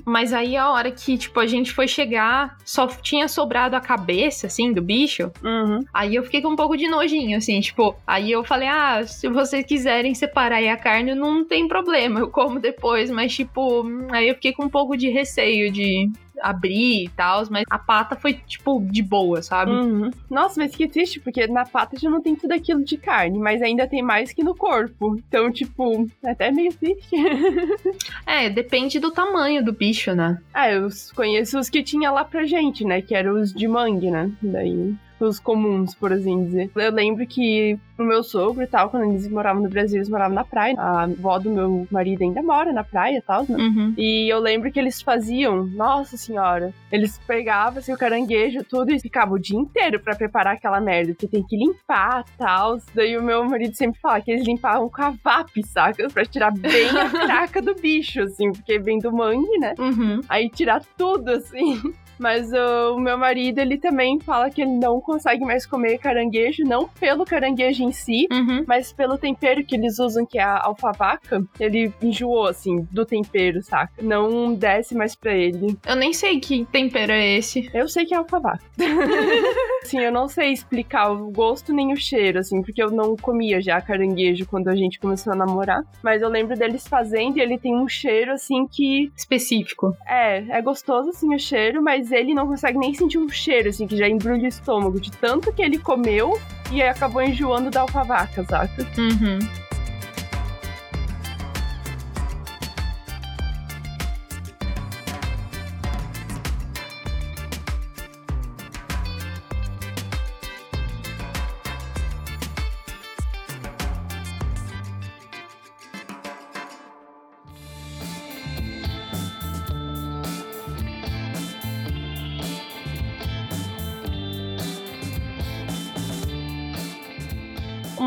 Mas 0.05 0.33
aí 0.33 0.57
a 0.57 0.71
hora 0.71 0.91
que, 0.91 1.19
tipo, 1.19 1.39
a 1.41 1.47
gente 1.47 1.73
foi 1.73 1.87
chegar, 1.87 2.57
só 2.65 2.87
tinha 2.87 3.29
sobrado 3.29 3.77
a 3.77 3.81
cabeça, 3.81 4.47
assim, 4.47 4.73
do 4.73 4.81
bicho. 4.81 5.31
Uhum. 5.43 5.81
Aí 5.93 6.15
eu 6.15 6.23
fiquei 6.23 6.41
com 6.41 6.49
um 6.49 6.57
pouco 6.57 6.77
de 6.77 6.89
nojinho, 6.89 7.37
assim, 7.37 7.61
tipo, 7.61 7.95
aí 8.07 8.33
eu 8.33 8.43
falei, 8.45 8.69
ah, 8.69 9.03
se 9.07 9.29
vocês 9.29 9.65
quiserem 9.67 10.15
separar 10.15 10.57
aí 10.57 10.69
a 10.69 10.77
carne, 10.77 11.15
não 11.15 11.45
tem 11.45 11.69
problema, 11.69 12.21
eu 12.21 12.31
como 12.31 12.59
depois, 12.59 13.11
mas, 13.11 13.35
tipo, 13.35 13.85
aí 14.11 14.29
eu 14.29 14.35
fiquei 14.35 14.53
com 14.53 14.65
um 14.65 14.71
pouco 14.71 14.97
de 14.97 15.09
receio 15.11 15.71
de. 15.71 16.11
Abrir 16.43 17.05
e 17.05 17.09
tal, 17.09 17.45
mas 17.51 17.65
a 17.71 17.79
pata 17.79 18.17
foi, 18.17 18.35
tipo, 18.35 18.81
de 18.91 19.03
boa, 19.03 19.43
sabe? 19.43 19.71
Uhum. 19.71 20.11
Nossa, 20.29 20.61
mas 20.61 20.75
que 20.75 20.89
triste, 20.89 21.21
porque 21.21 21.47
na 21.47 21.65
pata 21.65 21.99
já 21.99 22.11
não 22.11 22.21
tem 22.21 22.35
tudo 22.35 22.53
aquilo 22.53 22.85
de 22.85 22.97
carne, 22.97 23.39
mas 23.39 23.63
ainda 23.63 23.87
tem 23.87 24.03
mais 24.03 24.33
que 24.33 24.43
no 24.43 24.55
corpo. 24.55 25.17
Então, 25.17 25.51
tipo, 25.51 26.09
é 26.23 26.31
até 26.31 26.51
meio 26.51 26.73
triste. 26.75 27.15
é, 28.27 28.51
depende 28.51 28.99
do 28.99 29.11
tamanho 29.11 29.65
do 29.65 29.73
bicho, 29.73 30.15
né? 30.15 30.41
Ah, 30.53 30.71
eu 30.71 30.89
conheço 31.15 31.59
os 31.59 31.69
que 31.69 31.83
tinha 31.83 32.11
lá 32.11 32.25
pra 32.25 32.45
gente, 32.45 32.85
né? 32.85 33.01
Que 33.01 33.15
eram 33.15 33.41
os 33.41 33.53
de 33.53 33.69
mangue, 33.69 34.11
né? 34.11 34.31
Daí 34.43 34.95
os 35.27 35.39
comuns, 35.39 35.95
por 35.95 36.13
assim 36.13 36.45
dizer. 36.45 36.71
Eu 36.75 36.93
lembro 36.93 37.27
que 37.27 37.79
o 37.99 38.05
meu 38.05 38.23
sogro 38.23 38.63
e 38.63 38.67
tal, 38.67 38.91
quando 38.91 39.11
eles 39.11 39.29
moravam 39.29 39.63
no 39.63 39.69
Brasil, 39.69 39.99
eles 39.99 40.09
moravam 40.09 40.35
na 40.35 40.45
praia. 40.45 40.75
A 40.79 41.03
avó 41.03 41.39
do 41.39 41.51
meu 41.51 41.87
marido 41.91 42.23
ainda 42.23 42.43
mora 42.43 42.73
na 42.73 42.85
praia 42.85 43.19
e 43.19 43.23
tal, 43.23 43.47
né? 43.49 43.57
Uhum. 43.57 43.95
E 43.97 44.29
eu 44.29 44.39
lembro 44.39 44.71
que 44.71 44.79
eles 44.79 45.01
faziam, 45.01 45.65
nossa 45.65 46.17
senhora, 46.17 46.73
eles 46.91 47.19
pegavam 47.27 47.79
assim, 47.79 47.93
o 47.93 47.99
caranguejo, 47.99 48.65
tudo 48.65 48.93
e 48.93 49.01
ficavam 49.01 49.35
o 49.35 49.39
dia 49.39 49.59
inteiro 49.59 50.01
para 50.01 50.17
preparar 50.17 50.55
aquela 50.55 50.81
merda, 50.81 51.15
que 51.15 51.29
tem 51.29 51.43
que 51.43 51.57
limpar 51.57 52.25
e 52.35 52.39
tal. 52.39 52.79
Daí 52.95 53.17
o 53.17 53.23
meu 53.23 53.45
marido 53.45 53.75
sempre 53.75 54.01
fala 54.01 54.21
que 54.21 54.31
eles 54.31 54.47
limpavam 54.47 54.89
com 54.89 55.03
a 55.03 55.11
VAP, 55.11 55.63
saca? 55.65 56.09
Pra 56.09 56.25
tirar 56.25 56.53
bem 56.53 56.89
a 56.89 57.09
craca 57.11 57.63
do 57.63 57.75
bicho, 57.75 58.23
assim, 58.23 58.53
porque 58.53 58.79
vem 58.79 58.99
do 58.99 59.13
mangue, 59.13 59.59
né? 59.59 59.75
Uhum. 59.79 60.21
Aí 60.29 60.51
tirar 60.51 60.83
tudo, 60.97 61.31
assim. 61.31 61.81
Mas 62.19 62.53
uh, 62.53 62.95
o 62.95 63.01
meu 63.01 63.19
marido, 63.19 63.59
ele 63.59 63.79
também 63.79 64.21
fala 64.21 64.51
que 64.51 64.63
ele 64.63 64.73
não 64.73 65.01
consegue 65.01 65.45
mais 65.45 65.67
comer 65.67 65.99
caranguejo, 65.99 66.63
não 66.65 66.89
pelo 66.89 67.25
caranguejo 67.25 67.83
em 67.83 67.93
si, 67.93 68.27
uhum. 68.31 68.65
mas 68.67 68.93
pelo 68.93 69.19
tempero 69.19 69.65
que 69.65 69.75
eles 69.75 69.99
usam, 69.99 70.25
que 70.25 70.39
é 70.39 70.43
a 70.43 70.63
alfavaca. 70.63 71.43
Ele 71.59 71.93
enjoou, 72.03 72.47
assim, 72.47 72.87
do 72.91 73.05
tempero, 73.05 73.63
saca? 73.63 73.93
Não 74.01 74.55
desce 74.55 74.95
mais 74.95 75.15
pra 75.15 75.35
ele. 75.35 75.77
Eu 75.87 75.97
nem 75.97 76.13
sei 76.13 76.41
que 76.41 76.65
tempero 76.67 77.13
é 77.13 77.37
esse. 77.37 77.71
Eu 77.75 77.89
sei 77.89 78.05
que 78.05 78.15
é 78.15 78.17
alfavaca. 78.17 78.63
Sim, 79.85 80.01
eu 80.01 80.13
não 80.13 80.29
sei 80.29 80.53
explicar 80.53 81.11
o 81.11 81.31
gosto 81.31 81.73
nem 81.73 81.93
o 81.93 81.97
cheiro, 81.97 82.39
assim, 82.39 82.63
porque 82.63 82.83
eu 82.83 82.91
não 82.91 83.17
comia 83.17 83.61
já 83.61 83.81
caranguejo 83.81 84.47
quando 84.47 84.69
a 84.69 84.77
gente 84.77 84.99
começou 84.99 85.33
a 85.33 85.37
namorar. 85.37 85.83
Mas 86.03 86.23
eu 86.23 86.29
lembro 86.29 86.57
deles 86.57 86.87
fazendo 86.87 87.39
e 87.39 87.41
ele 87.41 87.59
tem 87.59 87.75
um 87.75 87.89
cheiro, 87.89 88.33
assim, 88.33 88.67
que. 88.67 89.13
Específico. 89.17 89.97
É, 90.07 90.39
é 90.59 90.63
gostoso, 90.63 91.11
assim, 91.11 91.35
o 91.35 91.39
cheiro, 91.39 91.83
mas 91.83 92.13
ele 92.13 92.35
não 92.35 92.47
consegue 92.47 92.79
nem 92.79 92.95
sentir 92.95 93.19
um 93.19 93.29
cheiro, 93.29 93.69
assim, 93.69 93.87
que 93.87 93.97
já 93.97 94.09
embrulha 94.09 94.45
o 94.45 94.49
estômago, 94.49 95.01
de 95.01 95.11
tanto 95.13 95.53
que 95.53 95.63
ele 95.63 95.79
comeu 95.79 96.39
e 96.71 96.83
acabou 96.83 97.23
enjoando 97.23 97.71
da 97.71 97.83
alfavaca, 97.83 98.45
saca? 98.45 98.87
Uhum. 98.99 99.39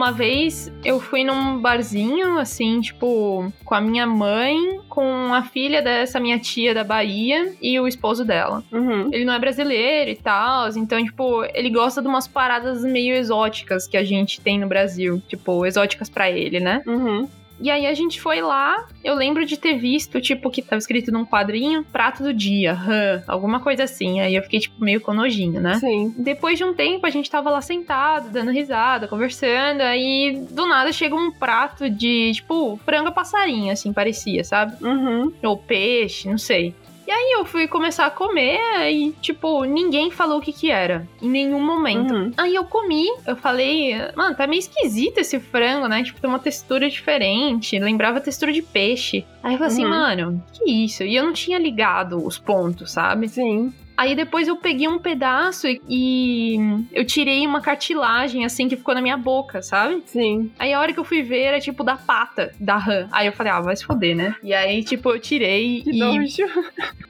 Uma 0.06 0.12
vez 0.12 0.72
eu 0.84 1.00
fui 1.00 1.24
num 1.24 1.60
barzinho, 1.60 2.38
assim, 2.38 2.80
tipo, 2.80 3.52
com 3.64 3.74
a 3.74 3.82
minha 3.82 4.06
mãe, 4.06 4.80
com 4.88 5.34
a 5.34 5.42
filha 5.42 5.82
dessa 5.82 6.20
minha 6.20 6.38
tia 6.38 6.76
da 6.76 6.84
Bahia 6.84 7.56
e 7.60 7.80
o 7.80 7.88
esposo 7.88 8.24
dela. 8.24 8.64
Uhum. 8.72 9.10
Ele 9.12 9.26
não 9.26 9.34
é 9.34 9.40
brasileiro 9.40 10.12
e 10.12 10.16
tal, 10.16 10.70
então, 10.78 11.04
tipo, 11.04 11.44
ele 11.56 11.72
gosta 11.72 12.04
de 12.04 12.08
umas 12.08 12.28
paradas 12.28 12.84
meio 12.84 13.16
exóticas 13.16 13.88
que 13.88 13.98
a 13.98 14.04
gente 14.04 14.40
tem 14.40 14.60
no 14.60 14.68
Brasil. 14.68 15.20
Tipo, 15.28 15.66
exóticas 15.66 16.08
para 16.08 16.30
ele, 16.30 16.60
né? 16.60 16.84
Uhum. 16.86 17.28
E 17.60 17.70
aí 17.70 17.86
a 17.86 17.94
gente 17.94 18.20
foi 18.20 18.42
lá, 18.42 18.86
eu 19.04 19.16
lembro 19.16 19.46
de 19.46 19.58
ter 19.58 19.78
visto, 19.78 20.20
tipo, 20.20 20.50
que 20.50 20.62
tava 20.62 20.78
escrito 20.78 21.12
num 21.12 21.26
quadrinho, 21.26 21.84
prato 21.84 22.24
do 22.24 22.34
dia, 22.34 22.74
hã, 22.74 23.24
alguma 23.28 23.60
coisa 23.60 23.84
assim. 23.84 24.20
Aí 24.20 24.36
eu 24.36 24.44
fiquei, 24.44 24.60
tipo, 24.60 24.84
meio 24.84 25.00
com 25.02 25.14
nojinho, 25.14 25.62
né? 25.62 25.76
Sim. 25.80 26.14
Depois 26.18 26.58
de 26.58 26.64
um 26.64 26.74
tempo, 26.74 27.06
a 27.06 27.10
gente 27.10 27.30
tava 27.30 27.50
lá 27.50 27.62
sentado, 27.62 28.30
dando 28.30 28.52
risada, 28.52 29.08
conversando, 29.08 29.82
aí 29.82 30.46
do 30.52 30.68
nada 30.68 30.92
chega 30.92 31.16
um 31.16 31.32
prato 31.32 31.90
de, 31.90 32.32
tipo, 32.34 32.78
frango 32.86 33.12
passarinho, 33.12 33.72
assim, 33.72 33.94
parecia, 33.94 34.44
sabe? 34.44 34.84
Uhum. 34.84 35.32
Ou 35.44 35.58
peixe, 35.58 36.30
não 36.30 36.38
sei. 36.38 36.76
E 37.08 37.12
aí 37.12 37.36
eu 37.38 37.46
fui 37.46 37.68
começar 37.68 38.06
a 38.08 38.10
comer 38.12 38.60
e, 38.92 39.12
tipo, 39.22 39.64
ninguém 39.64 40.10
falou 40.10 40.40
o 40.40 40.42
que 40.42 40.52
que 40.52 40.72
era. 40.72 41.08
Em 41.22 41.30
nenhum 41.30 41.64
momento. 41.64 42.14
Uhum. 42.14 42.32
Aí 42.36 42.56
eu 42.56 42.64
comi, 42.66 43.06
eu 43.28 43.36
falei, 43.36 43.94
mano, 44.16 44.36
tá 44.36 44.48
meio 44.48 44.60
esquisito 44.60 45.20
esse 45.20 45.40
frango, 45.40 45.88
né? 45.88 46.04
Tipo, 46.04 46.20
tem 46.20 46.30
uma 46.30 46.40
textura 46.40 46.90
diferente. 46.90 47.78
Lembrava 47.78 48.18
a 48.18 48.22
textura 48.22 48.52
de 48.52 48.62
peixe. 48.64 49.24
Aí 49.44 49.54
eu 49.54 49.58
falei 49.60 49.74
assim, 49.74 49.84
Uhum. 49.84 49.90
mano, 49.92 50.44
que 50.52 50.70
isso? 50.72 51.04
E 51.04 51.16
eu 51.16 51.24
não 51.24 51.34
tinha 51.34 51.60
ligado 51.60 52.26
os 52.26 52.40
pontos, 52.40 52.92
sabe? 52.92 53.28
Sim. 53.30 53.72
Aí 53.98 54.16
depois 54.16 54.48
eu 54.48 54.56
peguei 54.58 54.88
um 54.88 55.00
pedaço 55.00 55.68
e- 55.68 55.82
e 55.88 56.58
eu 56.92 57.06
tirei 57.06 57.46
uma 57.46 57.62
cartilagem, 57.62 58.44
assim, 58.46 58.68
que 58.68 58.76
ficou 58.76 58.94
na 58.94 59.02
minha 59.02 59.18
boca, 59.18 59.62
sabe? 59.62 60.04
Sim. 60.06 60.52
Aí 60.60 60.74
a 60.74 60.80
hora 60.80 60.92
que 60.94 61.00
eu 61.00 61.04
fui 61.04 61.22
ver 61.24 61.42
era 61.42 61.60
tipo 61.60 61.84
da 61.84 61.96
pata 61.96 62.54
da 62.60 62.78
rã. 62.78 63.08
Aí 63.12 63.28
eu 63.28 63.34
falei, 63.34 63.52
ah, 63.52 63.62
vai 63.62 63.76
se 63.76 63.86
foder, 63.86 64.16
né? 64.16 64.36
E 64.44 64.54
aí, 64.54 64.84
tipo, 64.84 65.10
eu 65.10 65.20
tirei 65.20 65.82
Que 65.82 65.92
e 65.92 66.00
nojo. 66.00 66.44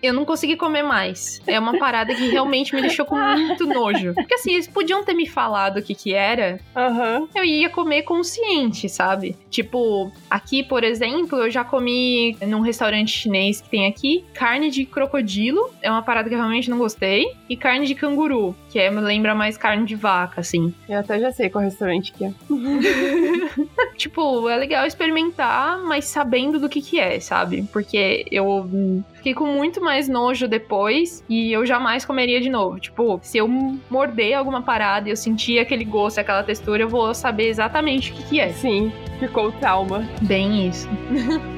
eu 0.01 0.13
não 0.13 0.25
consegui 0.25 0.56
comer 0.56 0.84
mais. 0.84 1.42
É 1.48 1.60
uma 1.60 1.77
parada 1.77 2.13
que 2.13 2.30
realmente 2.30 2.75
me 2.75 2.82
deixou 2.82 3.06
com 3.06 3.15
muito 3.15 3.65
nojo. 3.65 4.13
Porque 4.13 4.36
assim, 4.36 4.54
eles 4.54 4.68
podiam 4.68 5.04
ter 5.04 5.13
me 5.13 5.25
falado 5.27 5.77
o 5.77 5.82
que 5.82 5.96
que 5.96 6.13
era, 6.13 6.60
Aham. 6.75 7.27
eu 7.36 7.44
ia 7.44 7.70
comer 7.70 8.04
consciente, 8.04 8.88
sabe? 8.89 9.36
Tipo, 9.50 10.12
aqui, 10.30 10.63
por 10.63 10.84
exemplo, 10.84 11.39
eu 11.39 11.50
já 11.50 11.63
comi 11.63 12.38
num 12.48 12.60
restaurante 12.62 13.10
chinês 13.12 13.62
que 13.62 13.70
tem 13.70 13.88
aqui 13.88 14.24
carne 14.34 14.70
de 14.70 14.86
crocodilo, 14.86 15.72
é 15.82 15.89
uma 15.89 16.01
parada 16.01 16.27
que 16.30 16.36
eu 16.36 16.39
realmente 16.39 16.70
não 16.70 16.75
gostei, 16.77 17.25
e 17.50 17.55
carne 17.55 17.86
de 17.86 17.96
canguru, 17.96 18.55
que 18.70 18.79
é, 18.79 18.89
lembra 18.89 19.36
mais 19.36 19.58
carne 19.58 19.86
de 19.86 19.96
vaca, 19.96 20.41
assim. 20.41 20.74
Eu 20.88 21.00
até 21.00 21.20
já 21.20 21.32
sei 21.32 21.50
qual 21.50 21.63
restaurante 21.63 22.12
que 22.13 22.25
é. 22.25 22.34
Tipo, 23.98 24.50
é 24.50 24.58
legal 24.58 24.86
experimentar, 24.86 25.82
mas 25.84 26.05
sabendo 26.05 26.60
do 26.60 26.67
que 26.67 26.82
que 26.82 27.00
é, 27.00 27.20
sabe? 27.20 27.63
Porque 27.72 28.25
eu 28.29 29.03
fiquei 29.13 29.34
com 29.34 29.46
muito 29.46 29.82
mais 29.82 30.10
nojo 30.10 30.48
depois 30.48 31.24
e 31.29 31.51
eu 31.51 31.65
jamais 31.65 32.03
comeria 32.03 32.41
de 32.41 32.50
novo. 32.50 32.79
Tipo, 32.79 33.20
se 33.24 33.38
eu 33.38 33.48
morder 33.89 34.38
alguma 34.38 34.62
parada 34.62 35.08
e 35.08 35.12
eu 35.12 35.15
sentir 35.15 35.60
aquele 35.60 35.86
gosto, 35.86 36.20
aquela 36.20 36.44
textura, 36.44 36.84
eu 36.84 36.89
vou 36.89 37.13
saber 37.13 37.48
exatamente 37.48 38.12
o 38.12 38.15
que 38.15 38.24
que 38.24 38.39
é. 38.39 38.50
Sim, 38.50 38.91
ficou 39.20 39.48
o 39.48 39.51
trauma. 39.53 40.08
Bem 40.22 40.67
isso. 40.67 40.88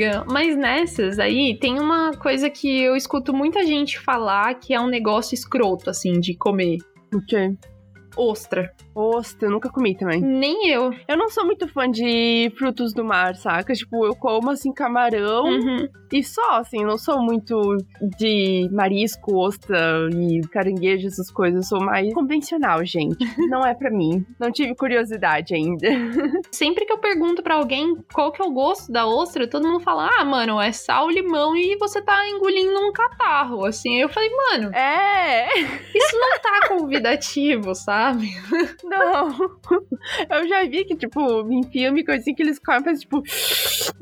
Amiga, 0.00 0.24
mas 0.30 0.56
nessas 0.56 1.18
aí 1.18 1.58
tem 1.58 1.78
uma 1.78 2.12
coisa 2.12 2.48
que 2.48 2.80
eu 2.80 2.96
escuto 2.96 3.34
muita 3.34 3.66
gente 3.66 4.00
falar 4.00 4.54
que 4.54 4.72
é 4.72 4.80
um 4.80 4.86
negócio 4.86 5.34
escroto, 5.34 5.90
assim, 5.90 6.18
de 6.18 6.34
comer. 6.34 6.78
O 7.12 7.20
quê? 7.26 7.54
Ostra. 8.16 8.74
Ostra, 9.00 9.48
eu 9.48 9.52
nunca 9.52 9.68
comi 9.70 9.96
também. 9.96 10.20
Nem 10.20 10.68
eu. 10.68 10.92
Eu 11.08 11.16
não 11.16 11.28
sou 11.28 11.44
muito 11.44 11.66
fã 11.68 11.90
de 11.90 12.52
frutos 12.58 12.92
do 12.92 13.04
mar, 13.04 13.34
saca? 13.36 13.72
Tipo, 13.72 14.04
eu 14.06 14.14
como 14.14 14.50
assim 14.50 14.72
camarão 14.72 15.44
Uhum. 15.44 15.88
e 16.12 16.22
só, 16.22 16.58
assim, 16.58 16.82
eu 16.82 16.86
não 16.88 16.98
sou 16.98 17.20
muito 17.22 17.76
de 18.18 18.68
marisco, 18.72 19.36
ostra 19.36 20.08
e 20.12 20.40
caranguejo, 20.48 21.06
essas 21.06 21.30
coisas. 21.30 21.56
Eu 21.70 21.78
sou 21.78 21.84
mais 21.84 22.12
convencional, 22.14 22.84
gente. 22.84 23.16
Não 23.50 23.64
é 23.66 23.74
pra 23.74 23.90
mim. 23.90 24.24
Não 24.38 24.50
tive 24.52 24.74
curiosidade 24.74 25.54
ainda. 25.54 25.88
Sempre 26.52 26.84
que 26.84 26.92
eu 26.92 26.98
pergunto 26.98 27.42
pra 27.42 27.54
alguém 27.56 27.96
qual 28.12 28.30
que 28.32 28.40
é 28.42 28.44
o 28.44 28.52
gosto 28.52 28.90
da 28.92 29.06
ostra, 29.06 29.48
todo 29.48 29.66
mundo 29.66 29.80
fala: 29.80 30.08
ah, 30.18 30.24
mano, 30.24 30.60
é 30.60 30.72
sal, 30.72 31.08
limão 31.08 31.56
e 31.56 31.76
você 31.78 32.00
tá 32.02 32.28
engolindo 32.28 32.78
um 32.80 32.92
catarro. 32.92 33.64
Assim, 33.64 33.96
eu 34.00 34.08
falei, 34.08 34.30
mano, 34.30 34.74
É! 34.74 35.48
isso 35.58 36.16
não 36.18 36.38
tá 36.40 36.68
convidativo, 36.68 37.74
sabe? 37.74 38.30
Não! 38.90 39.28
Eu 40.30 40.48
já 40.48 40.62
vi 40.64 40.84
que, 40.84 40.96
tipo, 40.96 41.20
em 41.52 41.62
filme, 41.64 42.04
coisa 42.04 42.20
assim 42.20 42.34
que 42.34 42.42
eles 42.42 42.58
comem, 42.58 42.82
faz 42.84 43.00
tipo. 43.00 43.22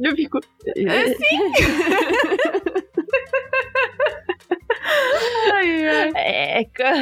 Eu 0.01 0.15
fico. 0.17 0.39
É, 0.77 1.15
Ai, 5.53 6.11
É, 6.15 6.65
ca- 6.65 6.95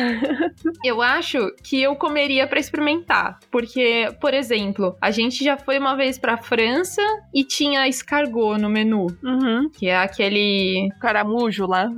Eu 0.84 1.00
acho 1.02 1.38
que 1.62 1.80
eu 1.82 1.94
comeria 1.96 2.46
pra 2.46 2.58
experimentar. 2.58 3.38
Porque, 3.50 4.08
por 4.20 4.34
exemplo, 4.34 4.96
a 5.00 5.10
gente 5.10 5.44
já 5.44 5.56
foi 5.56 5.78
uma 5.78 5.94
vez 5.96 6.18
pra 6.18 6.36
França 6.36 7.02
e 7.34 7.44
tinha 7.44 7.86
escargot 7.88 8.58
no 8.60 8.68
menu. 8.68 9.06
Uhum. 9.22 9.70
Que 9.70 9.88
é 9.88 9.96
aquele. 9.96 10.88
Caramujo 11.00 11.66
lá. 11.66 11.88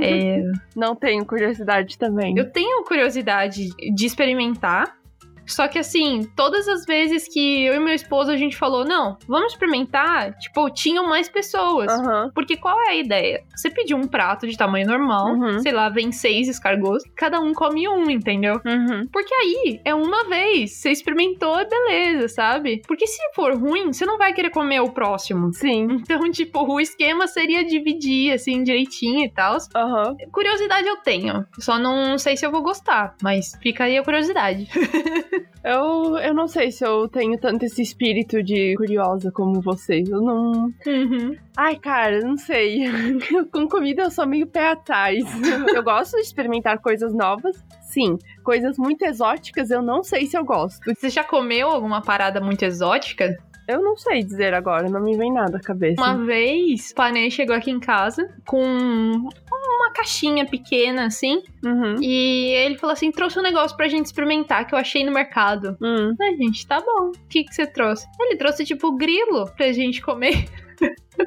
é, 0.00 0.42
Não 0.76 0.94
tenho 0.94 1.24
curiosidade 1.24 1.96
também. 1.98 2.34
Eu 2.36 2.50
tenho 2.50 2.82
curiosidade 2.84 3.68
de 3.94 4.06
experimentar. 4.06 4.96
Só 5.46 5.68
que 5.68 5.78
assim, 5.78 6.28
todas 6.36 6.68
as 6.68 6.84
vezes 6.84 7.28
que 7.28 7.64
eu 7.64 7.74
e 7.74 7.80
meu 7.80 7.94
esposo 7.94 8.30
a 8.30 8.36
gente 8.36 8.56
falou, 8.56 8.84
não, 8.84 9.16
vamos 9.28 9.52
experimentar, 9.52 10.36
tipo, 10.38 10.68
tinham 10.70 11.06
mais 11.08 11.28
pessoas. 11.28 11.90
Aham. 11.90 12.30
Porque 12.34 12.56
qual 12.56 12.80
é 12.82 12.90
a 12.90 12.94
ideia? 12.96 13.42
Você 13.54 13.70
pediu 13.70 13.96
um 13.96 14.06
prato 14.06 14.46
de 14.46 14.56
tamanho 14.56 14.86
normal, 14.86 15.32
Uhum. 15.34 15.58
sei 15.60 15.72
lá, 15.72 15.88
vem 15.88 16.12
seis 16.12 16.48
escargots, 16.48 17.04
cada 17.16 17.40
um 17.40 17.52
come 17.52 17.88
um, 17.88 18.08
entendeu? 18.10 18.60
Uhum. 18.64 19.06
Porque 19.12 19.34
aí 19.34 19.80
é 19.84 19.94
uma 19.94 20.24
vez, 20.28 20.72
você 20.72 20.90
experimentou, 20.90 21.58
é 21.58 21.64
beleza, 21.64 22.28
sabe? 22.28 22.82
Porque 22.86 23.06
se 23.06 23.20
for 23.34 23.54
ruim, 23.56 23.92
você 23.92 24.04
não 24.06 24.18
vai 24.18 24.32
querer 24.32 24.50
comer 24.50 24.80
o 24.80 24.90
próximo. 24.90 25.52
Sim. 25.52 25.86
Então, 25.90 26.20
tipo, 26.30 26.60
o 26.64 26.80
esquema 26.80 27.26
seria 27.26 27.64
dividir, 27.64 28.32
assim, 28.32 28.62
direitinho 28.62 29.24
e 29.24 29.30
tal. 29.30 29.58
Curiosidade 30.30 30.86
eu 30.86 30.96
tenho. 30.98 31.44
Só 31.58 31.78
não 31.78 32.16
sei 32.18 32.36
se 32.36 32.44
eu 32.46 32.50
vou 32.50 32.62
gostar, 32.62 33.14
mas 33.22 33.56
fica 33.62 33.84
aí 33.84 33.96
a 33.98 34.02
curiosidade. 34.04 34.68
Eu, 35.64 36.18
eu 36.18 36.34
não 36.34 36.48
sei 36.48 36.72
se 36.72 36.84
eu 36.84 37.08
tenho 37.08 37.38
tanto 37.38 37.64
esse 37.64 37.82
espírito 37.82 38.42
de 38.42 38.74
curiosa 38.76 39.30
como 39.30 39.60
vocês. 39.60 40.08
Eu 40.08 40.20
não. 40.20 40.72
Uhum. 40.86 41.36
Ai, 41.56 41.76
cara, 41.76 42.20
não 42.20 42.36
sei. 42.36 42.84
Com 43.52 43.68
comida 43.68 44.02
eu 44.02 44.10
sou 44.10 44.26
meio 44.26 44.46
pé 44.46 44.70
atrás. 44.70 45.22
Eu 45.72 45.82
gosto 45.82 46.16
de 46.16 46.22
experimentar 46.22 46.78
coisas 46.78 47.14
novas, 47.14 47.56
sim. 47.82 48.18
Coisas 48.42 48.76
muito 48.76 49.02
exóticas 49.04 49.70
eu 49.70 49.82
não 49.82 50.02
sei 50.02 50.26
se 50.26 50.36
eu 50.36 50.44
gosto. 50.44 50.80
Você 50.94 51.08
já 51.08 51.24
comeu 51.24 51.68
alguma 51.68 52.02
parada 52.02 52.40
muito 52.40 52.62
exótica? 52.64 53.36
Eu 53.68 53.80
não 53.80 53.96
sei 53.96 54.22
dizer 54.22 54.54
agora, 54.54 54.88
não 54.88 55.00
me 55.00 55.16
vem 55.16 55.32
nada 55.32 55.56
à 55.56 55.60
cabeça. 55.60 56.00
Uma 56.00 56.24
vez, 56.24 56.90
o 56.90 56.94
Panê 56.94 57.30
chegou 57.30 57.54
aqui 57.54 57.70
em 57.70 57.78
casa 57.78 58.28
com 58.46 59.28
uma 59.64 59.92
caixinha 59.92 60.44
pequena, 60.46 61.06
assim, 61.06 61.42
Uhum. 61.64 61.96
e 62.00 62.48
ele 62.64 62.76
falou 62.78 62.92
assim: 62.92 63.10
trouxe 63.12 63.38
um 63.38 63.42
negócio 63.42 63.76
pra 63.76 63.88
gente 63.88 64.06
experimentar 64.06 64.66
que 64.66 64.74
eu 64.74 64.78
achei 64.78 65.04
no 65.04 65.12
mercado. 65.12 65.76
Hum. 65.80 66.14
Ai, 66.20 66.36
gente, 66.36 66.66
tá 66.66 66.80
bom. 66.80 67.08
O 67.10 67.28
que, 67.28 67.44
que 67.44 67.54
você 67.54 67.66
trouxe? 67.66 68.06
Ele 68.20 68.36
trouxe, 68.36 68.64
tipo, 68.64 68.96
grilo 68.96 69.50
pra 69.56 69.72
gente 69.72 70.00
comer. 70.02 70.44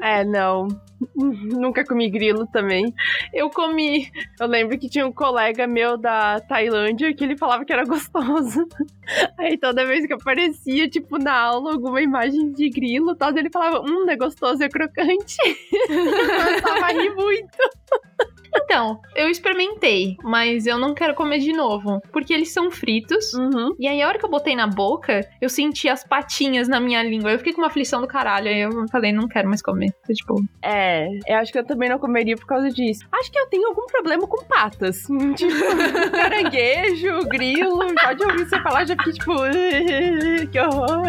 É, 0.02 0.24
não. 0.24 0.68
Nunca 1.14 1.84
comi 1.84 2.08
grilo 2.08 2.46
também. 2.46 2.92
Eu 3.32 3.50
comi. 3.50 4.10
Eu 4.40 4.46
lembro 4.46 4.78
que 4.78 4.88
tinha 4.88 5.06
um 5.06 5.12
colega 5.12 5.66
meu 5.66 5.96
da 5.96 6.40
Tailândia 6.40 7.14
que 7.14 7.24
ele 7.24 7.36
falava 7.36 7.64
que 7.64 7.72
era 7.72 7.84
gostoso. 7.84 8.66
Aí 9.38 9.58
toda 9.58 9.86
vez 9.86 10.06
que 10.06 10.14
aparecia, 10.14 10.88
tipo, 10.88 11.18
na 11.18 11.34
aula, 11.34 11.72
alguma 11.72 12.00
imagem 12.00 12.50
de 12.52 12.68
grilo 12.70 13.14
tal, 13.14 13.36
ele 13.36 13.50
falava, 13.50 13.80
hum, 13.80 14.08
é 14.08 14.16
gostoso, 14.16 14.62
é 14.62 14.68
crocante. 14.68 15.36
Eu 15.88 16.62
tava 16.62 16.92
rir 16.92 17.14
muito. 17.14 17.58
Então, 18.56 19.00
eu 19.14 19.28
experimentei, 19.28 20.16
mas 20.22 20.66
eu 20.66 20.78
não 20.78 20.94
quero 20.94 21.14
comer 21.14 21.38
de 21.38 21.52
novo. 21.52 22.00
Porque 22.12 22.32
eles 22.32 22.52
são 22.52 22.70
fritos. 22.70 23.32
Uhum. 23.34 23.74
E 23.78 23.86
aí, 23.86 24.02
a 24.02 24.08
hora 24.08 24.18
que 24.18 24.24
eu 24.24 24.30
botei 24.30 24.56
na 24.56 24.66
boca, 24.66 25.20
eu 25.40 25.48
senti 25.48 25.88
as 25.88 26.04
patinhas 26.04 26.68
na 26.68 26.80
minha 26.80 27.02
língua. 27.02 27.30
Eu 27.30 27.38
fiquei 27.38 27.52
com 27.52 27.60
uma 27.60 27.68
aflição 27.68 28.00
do 28.00 28.06
caralho. 28.06 28.48
Aí 28.48 28.60
eu 28.60 28.70
falei, 28.90 29.12
não 29.12 29.28
quero 29.28 29.48
mais 29.48 29.62
comer. 29.62 29.92
Tipo, 30.12 30.42
É, 30.62 31.08
eu 31.26 31.36
acho 31.36 31.52
que 31.52 31.58
eu 31.58 31.64
também 31.64 31.88
não 31.88 31.98
comeria 31.98 32.36
por 32.36 32.46
causa 32.46 32.70
disso. 32.70 33.06
Acho 33.12 33.30
que 33.30 33.38
eu 33.38 33.46
tenho 33.48 33.68
algum 33.68 33.86
problema 33.86 34.26
com 34.26 34.44
patas. 34.44 35.06
Tipo, 35.36 36.10
caranguejo, 36.12 37.28
grilo. 37.28 37.94
Pode 38.02 38.24
ouvir 38.24 38.48
você 38.48 38.60
falar, 38.60 38.86
já 38.86 38.96
fiquei 38.96 39.12
tipo, 39.12 39.34
que 40.50 40.58
horror. 40.58 41.02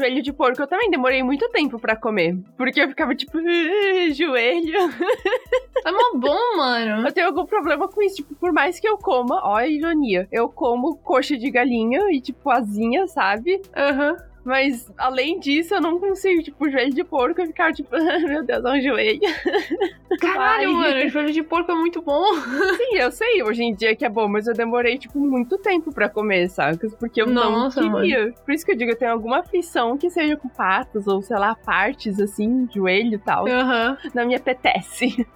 Joelho 0.00 0.22
de 0.22 0.32
porco 0.32 0.60
eu 0.60 0.66
também 0.66 0.90
demorei 0.90 1.22
muito 1.22 1.48
tempo 1.50 1.78
pra 1.78 1.94
comer. 1.96 2.38
Porque 2.56 2.80
eu 2.80 2.88
ficava 2.88 3.14
tipo, 3.14 3.38
joelho. 4.12 4.90
é 5.84 5.92
mó 5.92 6.18
bom, 6.18 6.56
mano. 6.56 7.06
Eu 7.06 7.12
tenho 7.12 7.26
algum 7.26 7.46
problema 7.46 7.88
com 7.88 8.02
isso. 8.02 8.16
Tipo, 8.16 8.34
por 8.34 8.52
mais 8.52 8.80
que 8.80 8.88
eu 8.88 8.96
coma, 8.98 9.40
ó 9.44 9.56
a 9.56 9.66
ironia. 9.66 10.26
Eu 10.32 10.48
como 10.48 10.96
coxa 10.96 11.36
de 11.36 11.50
galinha 11.50 12.00
e, 12.10 12.20
tipo, 12.20 12.50
asinha, 12.50 13.06
sabe? 13.06 13.60
Aham. 13.76 14.16
Mas, 14.44 14.90
além 14.96 15.38
disso, 15.38 15.74
eu 15.74 15.80
não 15.80 16.00
consigo, 16.00 16.42
tipo, 16.42 16.70
joelho 16.70 16.94
de 16.94 17.04
porco 17.04 17.40
e 17.42 17.46
ficar, 17.46 17.72
tipo, 17.72 17.90
meu 18.26 18.42
Deus, 18.42 18.64
é 18.64 18.68
um 18.68 18.80
joelho. 18.80 19.20
Caralho, 20.20 20.68
Ai. 20.70 20.74
mano. 20.74 21.08
Joelho 21.08 21.32
de 21.32 21.42
porco 21.42 21.70
é 21.70 21.74
muito 21.74 22.00
bom. 22.02 22.24
Sim, 22.76 22.96
eu 22.96 23.12
sei 23.12 23.42
hoje 23.42 23.62
em 23.62 23.74
dia 23.74 23.94
que 23.94 24.04
é 24.04 24.08
bom, 24.08 24.28
mas 24.28 24.46
eu 24.46 24.54
demorei, 24.54 24.98
tipo, 24.98 25.18
muito 25.20 25.58
tempo 25.58 25.92
pra 25.92 26.08
comer, 26.08 26.48
sacas? 26.48 26.94
Porque 26.94 27.20
eu 27.20 27.26
Nossa, 27.26 27.80
não 27.80 28.00
queria. 28.00 28.32
Por 28.44 28.52
isso 28.52 28.64
que 28.64 28.72
eu 28.72 28.76
digo, 28.76 28.90
eu 28.90 28.98
tenho 28.98 29.12
alguma 29.12 29.40
aflição 29.40 29.96
que 29.96 30.10
seja 30.10 30.36
com 30.36 30.48
patas 30.48 31.06
ou, 31.06 31.22
sei 31.22 31.36
lá, 31.38 31.54
partes, 31.54 32.18
assim, 32.18 32.68
joelho 32.74 33.14
e 33.14 33.18
tal. 33.18 33.46
Aham. 33.46 33.98
Não 34.14 34.26
me 34.26 34.34
apetece. 34.34 35.26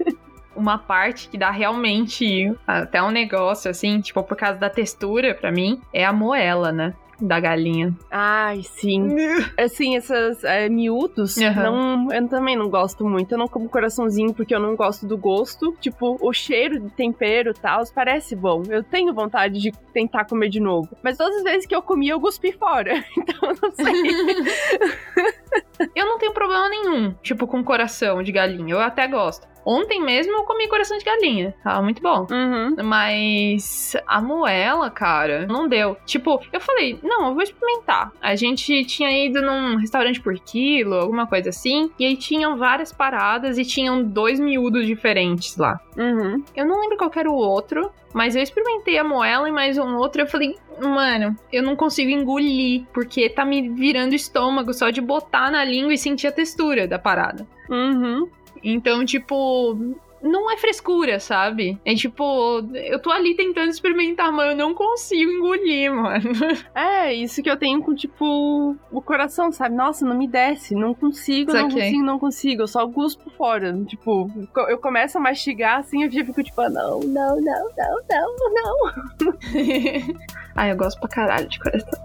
Uma 0.56 0.78
parte 0.78 1.28
que 1.28 1.36
dá 1.36 1.50
realmente 1.50 2.52
até 2.66 3.02
um 3.02 3.10
negócio, 3.10 3.70
assim, 3.70 4.00
tipo, 4.00 4.22
por 4.22 4.36
causa 4.36 4.58
da 4.58 4.70
textura, 4.70 5.34
pra 5.34 5.50
mim, 5.52 5.80
é 5.92 6.04
a 6.04 6.12
moela, 6.12 6.72
né? 6.72 6.94
Da 7.20 7.40
galinha. 7.40 7.94
Ai, 8.11 8.62
sim. 8.62 9.14
Assim, 9.59 9.96
essas 9.96 10.42
é, 10.44 10.68
miúdos, 10.68 11.38
Aham. 11.38 11.62
não, 11.62 12.12
eu 12.12 12.29
também 12.29 12.57
não 12.57 12.68
gosto 12.68 13.05
muito. 13.05 13.33
Eu 13.33 13.38
não 13.38 13.48
como 13.48 13.68
coraçãozinho 13.68 14.35
porque 14.35 14.55
eu 14.55 14.61
não 14.61 14.77
gosto 14.77 15.07
do 15.07 15.16
gosto. 15.16 15.77
Tipo, 15.81 16.18
o 16.20 16.33
cheiro 16.33 16.81
de 16.81 16.90
tempero 16.90 17.50
e 17.50 17.55
tal, 17.55 17.85
parece 17.94 18.35
bom. 18.35 18.62
Eu 18.68 18.83
tenho 18.83 19.14
vontade 19.14 19.61
de 19.61 19.72
tentar 19.92 20.24
comer 20.24 20.48
de 20.48 20.61
novo. 20.61 20.88
Mas 21.03 21.16
todas 21.16 21.37
as 21.38 21.44
vezes 21.44 21.66
que 21.66 21.74
eu 21.74 21.83
comi, 21.83 22.09
eu 22.09 22.20
cuspi 22.20 22.53
fora. 22.53 23.05
Então, 23.16 23.50
eu 23.50 23.57
não 23.62 23.72
sei. 23.72 23.85
Eu 25.94 26.07
não 26.07 26.18
tenho 26.18 26.33
problema 26.33 26.68
nenhum, 26.68 27.14
tipo, 27.22 27.46
com 27.46 27.62
coração 27.62 28.22
de 28.22 28.33
galinha. 28.33 28.74
Eu 28.74 28.81
até 28.81 29.07
gosto. 29.07 29.46
Ontem 29.64 30.00
mesmo 30.03 30.33
eu 30.33 30.44
comi 30.44 30.68
coração 30.68 30.96
de 30.98 31.05
galinha. 31.05 31.55
Tava 31.62 31.83
muito 31.83 32.03
bom. 32.03 32.27
Uhum. 32.31 32.77
Mas 32.85 33.96
a 34.07 34.20
moela, 34.20 34.90
cara, 34.90 35.46
não 35.46 35.68
deu. 35.68 35.96
Tipo, 36.05 36.40
eu 36.53 36.61
falei, 36.61 36.98
não, 37.03 37.29
eu 37.29 37.35
vou 37.35 37.42
experimentar. 37.42 38.12
A 38.20 38.35
gente 38.35 38.85
tinha 38.85 39.11
ido 39.24 39.40
num 39.40 39.77
restaurante 39.77 40.20
por 40.20 40.35
quilo, 40.38 40.94
alguma 40.94 41.27
coisa 41.27 41.50
assim. 41.50 41.90
E 41.98 42.05
aí 42.05 42.16
tinham 42.16 42.57
várias 42.57 42.92
paradas 42.92 43.59
e 43.59 43.64
tinham 43.64 44.03
dois 44.03 44.38
miúdos 44.38 44.87
diferentes 44.87 45.57
lá. 45.57 45.81
Uhum. 45.96 46.42
Eu 46.55 46.66
não 46.66 46.81
lembro 46.81 46.96
qual 46.96 47.11
era 47.16 47.31
o 47.31 47.35
outro, 47.35 47.90
mas 48.12 48.37
eu 48.37 48.42
experimentei 48.42 48.98
a 48.98 49.05
moela 49.05 49.48
e 49.48 49.53
mais 49.53 49.79
um 49.79 49.96
outro. 49.96 50.22
Eu 50.22 50.27
falei, 50.27 50.57
mano, 50.81 51.37
eu 51.53 51.62
não 51.62 51.77
consigo 51.77 52.11
engolir, 52.11 52.85
porque 52.92 53.29
tá 53.29 53.44
me 53.44 53.68
virando 53.68 54.14
estômago 54.14 54.72
só 54.74 54.90
de 54.90 55.00
botar 55.00 55.50
na 55.50 55.64
língua 55.64 55.94
e 55.94 55.98
sentir 55.98 56.27
a 56.27 56.33
textura 56.33 56.87
da 56.87 56.98
parada. 56.98 57.46
Uhum. 57.68 58.29
Então, 58.64 59.05
tipo, 59.05 59.77
não 60.24 60.50
é 60.50 60.57
frescura, 60.57 61.20
sabe? 61.20 61.79
É 61.85 61.94
tipo, 61.94 62.61
eu 62.74 62.98
tô 62.98 63.11
ali 63.11 63.37
tentando 63.37 63.68
experimentar, 63.68 64.33
mas 64.33 64.50
eu 64.50 64.57
não 64.57 64.74
consigo 64.74 65.31
engolir, 65.31 65.94
mano. 65.94 66.24
É, 66.74 67.12
isso 67.12 67.42
que 67.42 67.50
eu 67.50 67.57
tenho 67.57 67.83
com, 67.83 67.94
tipo, 67.94 68.74
o 68.90 69.03
coração, 69.03 69.53
sabe? 69.53 69.74
Nossa, 69.74 70.07
não 70.07 70.16
me 70.16 70.27
desce. 70.27 70.74
Não 70.74 70.94
consigo, 70.94 71.53
não 71.53 71.68
consigo, 71.68 72.03
não 72.03 72.18
consigo. 72.18 72.62
Eu 72.62 72.66
só 72.66 72.87
guspo 72.87 73.31
fora. 73.31 73.72
Tipo, 73.85 74.31
eu 74.68 74.79
começo 74.79 75.18
a 75.18 75.20
mastigar 75.20 75.81
assim, 75.81 76.05
eu 76.05 76.11
já 76.11 76.24
fico 76.24 76.42
tipo, 76.42 76.61
ah, 76.61 76.70
não, 76.70 77.00
não, 77.00 77.37
não, 77.40 77.68
não, 77.77 78.00
não, 78.11 78.50
não. 78.50 79.35
Ai, 80.57 80.72
eu 80.72 80.77
gosto 80.77 80.98
pra 81.00 81.09
caralho 81.09 81.48
de 81.48 81.59
coração. 81.59 82.00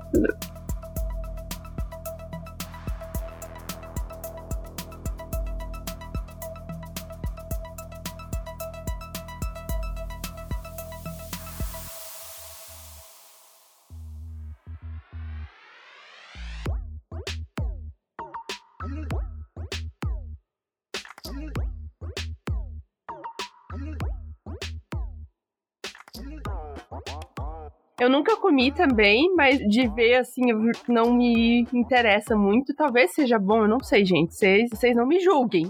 Comi 28.60 28.72
também, 28.74 29.34
mas 29.36 29.58
de 29.60 29.88
ver 29.88 30.16
assim, 30.16 30.42
não 30.90 31.14
me 31.14 31.66
interessa 31.74 32.36
muito. 32.36 32.76
Talvez 32.76 33.14
seja 33.14 33.40
bom, 33.40 33.62
eu 33.62 33.70
não 33.70 33.80
sei, 33.80 34.04
gente. 34.04 34.36
Vocês, 34.36 34.70
vocês 34.70 34.94
não 34.94 35.08
me 35.08 35.22
julguem. 35.22 35.68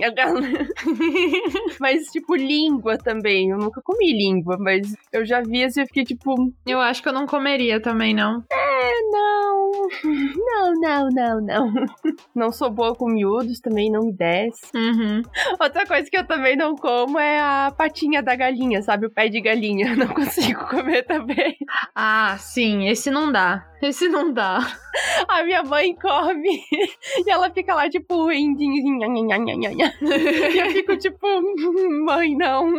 mas, 1.79 2.07
tipo, 2.07 2.35
língua 2.35 2.97
também. 2.97 3.51
Eu 3.51 3.59
nunca 3.59 3.79
comi 3.83 4.11
língua, 4.11 4.57
mas 4.59 4.95
eu 5.13 5.23
já 5.23 5.39
vi 5.41 5.63
assim, 5.63 5.81
eu 5.81 5.87
fiquei 5.87 6.03
tipo. 6.03 6.51
Eu 6.65 6.79
acho 6.79 7.03
que 7.03 7.09
eu 7.09 7.13
não 7.13 7.27
comeria 7.27 7.79
também, 7.79 8.15
não. 8.15 8.43
É, 8.51 9.01
não. 9.11 9.71
Não, 10.51 10.73
não, 10.73 11.09
não, 11.09 11.41
não. 11.41 11.73
Não 12.35 12.51
sou 12.51 12.69
boa 12.69 12.95
com 12.95 13.09
miúdos, 13.09 13.59
também 13.59 13.91
não 13.91 14.05
me 14.05 14.13
desce. 14.13 14.65
Uhum. 14.73 15.21
Outra 15.59 15.85
coisa 15.85 16.09
que 16.09 16.17
eu 16.17 16.25
também 16.25 16.55
não 16.55 16.75
como 16.75 17.19
é 17.19 17.39
a 17.39 17.73
patinha 17.75 18.23
da 18.23 18.35
galinha, 18.35 18.81
sabe? 18.81 19.07
O 19.07 19.11
pé 19.11 19.27
de 19.27 19.41
galinha. 19.41 19.95
Não 19.99 20.07
consigo 20.07 20.67
comer 20.67 21.03
também. 21.03 21.57
Ah, 21.93 22.37
sim, 22.39 22.87
esse 22.87 23.11
não 23.11 23.31
dá. 23.31 23.65
Esse 23.81 24.07
não 24.09 24.31
dá. 24.33 24.59
A 25.27 25.43
minha 25.43 25.63
mãe 25.63 25.95
come 25.95 26.61
e 27.25 27.29
ela 27.29 27.49
fica 27.49 27.73
lá, 27.73 27.89
tipo, 27.89 28.27
rindo. 28.27 28.61
E 28.61 30.59
eu 30.59 30.71
fico, 30.71 30.97
tipo, 30.97 31.27
mãe, 32.05 32.35
não. 32.35 32.73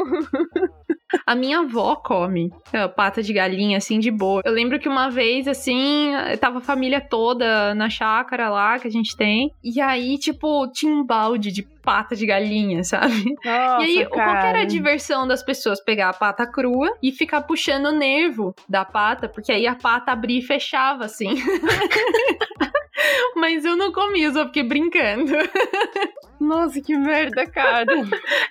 A 1.26 1.34
minha 1.34 1.60
avó 1.60 1.96
come 1.96 2.50
pata 2.94 3.22
de 3.22 3.32
galinha, 3.32 3.78
assim, 3.78 3.98
de 3.98 4.10
boa. 4.10 4.42
Eu 4.44 4.52
lembro 4.52 4.78
que 4.78 4.88
uma 4.88 5.08
vez, 5.10 5.48
assim, 5.48 6.12
tava 6.38 6.58
a 6.58 6.62
família 6.62 7.00
toda 7.00 7.69
na 7.74 7.88
chácara 7.88 8.48
lá 8.48 8.78
que 8.78 8.88
a 8.88 8.90
gente 8.90 9.16
tem. 9.16 9.52
E 9.62 9.80
aí, 9.80 10.18
tipo, 10.18 10.70
tinha 10.72 10.92
um 10.92 11.04
balde 11.04 11.50
de 11.50 11.62
pata 11.62 12.14
de 12.14 12.26
galinha, 12.26 12.82
sabe? 12.84 13.24
Nossa, 13.44 13.86
e 13.86 13.98
aí, 13.98 14.06
cara. 14.06 14.10
qual 14.10 14.40
que 14.40 14.46
era 14.46 14.60
a 14.62 14.64
diversão 14.64 15.26
das 15.26 15.42
pessoas? 15.42 15.82
Pegar 15.82 16.10
a 16.10 16.14
pata 16.14 16.46
crua 16.46 16.96
e 17.02 17.12
ficar 17.12 17.42
puxando 17.42 17.86
o 17.86 17.92
nervo 17.92 18.54
da 18.68 18.84
pata, 18.84 19.28
porque 19.28 19.52
aí 19.52 19.66
a 19.66 19.74
pata 19.74 20.12
abria 20.12 20.38
e 20.38 20.42
fechava, 20.42 21.04
assim. 21.04 21.34
Mas 23.36 23.64
eu 23.64 23.76
não 23.76 23.92
comi, 23.92 24.22
eu 24.22 24.32
só 24.32 24.46
fiquei 24.46 24.62
brincando. 24.62 25.32
Nossa, 26.40 26.80
que 26.80 26.96
merda, 26.96 27.46
cara. 27.46 27.92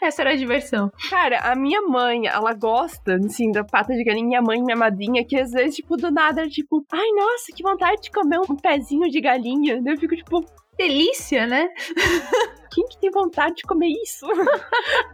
Essa 0.02 0.22
era 0.22 0.32
a 0.32 0.36
diversão. 0.36 0.92
Cara, 1.10 1.40
a 1.40 1.56
minha 1.56 1.82
mãe, 1.82 2.28
ela 2.28 2.54
gosta, 2.54 3.16
assim, 3.16 3.52
da 3.52 3.64
pata 3.64 3.94
de 3.94 4.04
galinha. 4.04 4.26
Minha 4.28 4.42
mãe, 4.42 4.62
minha 4.62 4.78
madrinha, 4.78 5.26
que 5.26 5.36
às 5.36 5.52
vezes, 5.52 5.78
tipo, 5.78 5.98
do 5.98 6.12
nada, 6.12 6.48
tipo, 6.48 6.86
ai, 6.92 7.10
nossa, 7.16 7.52
que 7.54 7.64
vontade 7.64 8.04
de 8.04 8.12
comer 8.12 8.40
um 8.40 8.56
pezinho 8.56 9.10
de 9.10 9.20
galinha. 9.20 9.82
Daí 9.82 9.96
eu 9.96 10.00
fico, 10.00 10.16
tipo, 10.16 10.46
delícia, 10.78 11.48
né? 11.48 11.68
Quem 12.72 12.88
que 12.88 12.98
tem 13.00 13.12
vontade 13.12 13.56
de 13.56 13.64
comer 13.64 13.90
isso? 14.04 14.28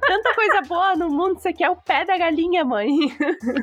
Tanta 0.08 0.34
coisa 0.34 0.62
boa 0.68 0.96
no 0.96 1.10
mundo, 1.10 1.40
você 1.40 1.54
quer 1.54 1.70
o 1.70 1.76
pé 1.76 2.06
da 2.06 2.18
galinha, 2.18 2.66
mãe. 2.66 2.90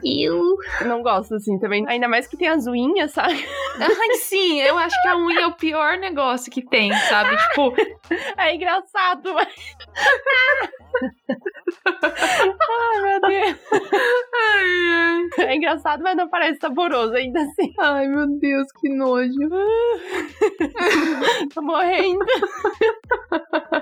Eu 0.05 0.57
não 0.87 1.03
gosto 1.03 1.35
assim 1.35 1.59
também. 1.59 1.85
Ainda 1.89 2.09
mais 2.09 2.27
que 2.27 2.37
tem 2.37 2.49
as 2.49 2.67
unhas, 2.67 3.13
sabe? 3.13 3.45
Ai, 3.81 4.15
sim, 4.17 4.61
eu 4.61 4.79
acho 4.79 5.01
que 5.03 5.09
a 5.09 5.17
unha 5.17 5.41
é 5.43 5.47
o 5.47 5.55
pior 5.55 5.99
negócio 5.99 6.51
que 6.51 6.63
tem, 6.63 6.93
sabe? 6.93 7.37
Tipo, 7.37 7.75
é 8.39 8.55
engraçado, 8.55 9.35
mas. 9.35 9.49
ai, 12.71 13.01
meu 13.03 13.21
Deus. 13.21 13.59
Ai, 14.35 14.69
ai. 14.91 15.29
É 15.47 15.57
engraçado, 15.57 16.03
mas 16.03 16.17
não 16.17 16.29
parece 16.29 16.59
saboroso 16.61 17.15
ainda 17.15 17.41
assim. 17.41 17.73
Ai, 17.79 18.07
meu 18.07 18.27
Deus, 18.39 18.67
que 18.81 18.89
nojo. 18.89 19.33
Tô 21.55 21.63
morrendo. 21.63 22.25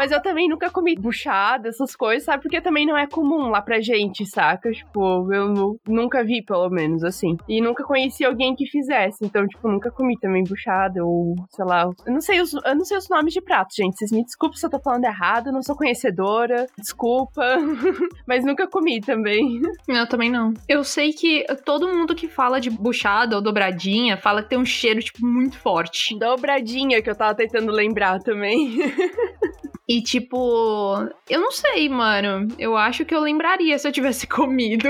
Mas 0.00 0.12
eu 0.12 0.22
também 0.22 0.48
nunca 0.48 0.70
comi 0.70 0.94
buchada, 0.94 1.68
essas 1.68 1.94
coisas, 1.94 2.24
sabe? 2.24 2.42
Porque 2.42 2.58
também 2.58 2.86
não 2.86 2.96
é 2.96 3.06
comum 3.06 3.50
lá 3.50 3.60
pra 3.60 3.82
gente, 3.82 4.24
saca? 4.24 4.72
Tipo, 4.72 5.30
eu 5.30 5.78
nunca 5.86 6.24
vi, 6.24 6.42
pelo 6.42 6.70
menos, 6.70 7.04
assim. 7.04 7.36
E 7.46 7.60
nunca 7.60 7.84
conheci 7.84 8.24
alguém 8.24 8.56
que 8.56 8.64
fizesse. 8.64 9.22
Então, 9.22 9.46
tipo, 9.46 9.68
nunca 9.68 9.90
comi 9.90 10.18
também 10.18 10.42
buchada 10.42 11.04
ou, 11.04 11.34
sei 11.50 11.66
lá. 11.66 11.82
Eu 12.06 12.14
não 12.14 12.20
sei 12.22 12.40
os, 12.40 12.54
eu 12.54 12.74
não 12.74 12.82
sei 12.82 12.96
os 12.96 13.10
nomes 13.10 13.34
de 13.34 13.42
pratos, 13.42 13.76
gente. 13.76 13.98
Vocês 13.98 14.10
me 14.10 14.24
desculpem 14.24 14.56
se 14.56 14.64
eu 14.64 14.70
tô 14.70 14.80
falando 14.80 15.04
errado, 15.04 15.48
eu 15.48 15.52
não 15.52 15.62
sou 15.62 15.76
conhecedora. 15.76 16.66
Desculpa. 16.78 17.42
Mas 18.26 18.42
nunca 18.42 18.66
comi 18.66 19.02
também. 19.02 19.60
Eu 19.86 20.08
também 20.08 20.30
não. 20.30 20.54
Eu 20.66 20.82
sei 20.82 21.12
que 21.12 21.44
todo 21.66 21.86
mundo 21.86 22.14
que 22.14 22.26
fala 22.26 22.58
de 22.58 22.70
buchada 22.70 23.36
ou 23.36 23.42
dobradinha 23.42 24.16
fala 24.16 24.42
que 24.42 24.48
tem 24.48 24.58
um 24.58 24.64
cheiro, 24.64 25.00
tipo, 25.00 25.26
muito 25.26 25.58
forte. 25.58 26.18
Dobradinha, 26.18 27.02
que 27.02 27.10
eu 27.10 27.14
tava 27.14 27.34
tentando 27.34 27.70
lembrar 27.70 28.18
também. 28.20 28.78
E 29.90 30.00
tipo, 30.00 30.94
eu 31.28 31.40
não 31.40 31.50
sei, 31.50 31.88
mano. 31.88 32.46
Eu 32.56 32.76
acho 32.76 33.04
que 33.04 33.12
eu 33.12 33.18
lembraria 33.18 33.76
se 33.76 33.88
eu 33.88 33.90
tivesse 33.90 34.24
comido. 34.30 34.88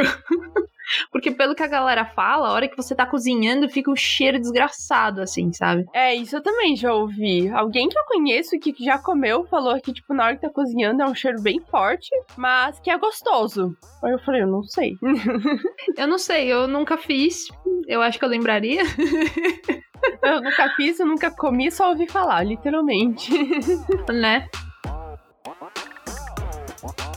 Porque 1.11 1.31
pelo 1.31 1.55
que 1.55 1.63
a 1.63 1.69
galera 1.69 2.05
fala, 2.05 2.49
a 2.49 2.53
hora 2.53 2.69
que 2.69 2.77
você 2.77 2.95
tá 2.95 3.07
cozinhando, 3.07 3.67
fica 3.71 3.91
um 3.91 3.97
cheiro 3.97 4.39
desgraçado, 4.39 5.23
assim, 5.23 5.51
sabe? 5.55 5.87
É, 5.95 6.15
isso 6.15 6.37
eu 6.37 6.43
também 6.43 6.77
já 6.77 6.93
ouvi. 6.93 7.49
Alguém 7.49 7.89
que 7.89 7.99
eu 7.99 8.05
conheço 8.05 8.59
que 8.59 8.75
já 8.85 8.99
comeu 8.99 9.47
falou 9.47 9.81
que, 9.81 9.91
tipo, 9.91 10.13
na 10.13 10.27
hora 10.27 10.35
que 10.35 10.43
tá 10.43 10.51
cozinhando 10.51 11.01
é 11.01 11.07
um 11.07 11.15
cheiro 11.15 11.41
bem 11.41 11.63
forte, 11.71 12.11
mas 12.37 12.79
que 12.81 12.91
é 12.91 12.99
gostoso. 12.99 13.75
Aí 14.05 14.13
eu 14.13 14.19
falei, 14.19 14.43
eu 14.43 14.49
não 14.49 14.65
sei. 14.65 14.99
eu 15.97 16.09
não 16.09 16.19
sei, 16.19 16.53
eu 16.53 16.69
nunca 16.69 16.99
fiz. 16.99 17.49
Eu 17.87 18.03
acho 18.03 18.19
que 18.19 18.25
eu 18.27 18.29
lembraria. 18.29 18.83
eu 20.23 20.43
nunca 20.43 20.69
fiz, 20.77 21.01
eu 21.01 21.07
nunca 21.07 21.31
comi, 21.31 21.71
só 21.71 21.89
ouvi 21.89 22.07
falar, 22.07 22.45
literalmente. 22.45 23.33
né? 24.13 24.47
What? 26.83 27.10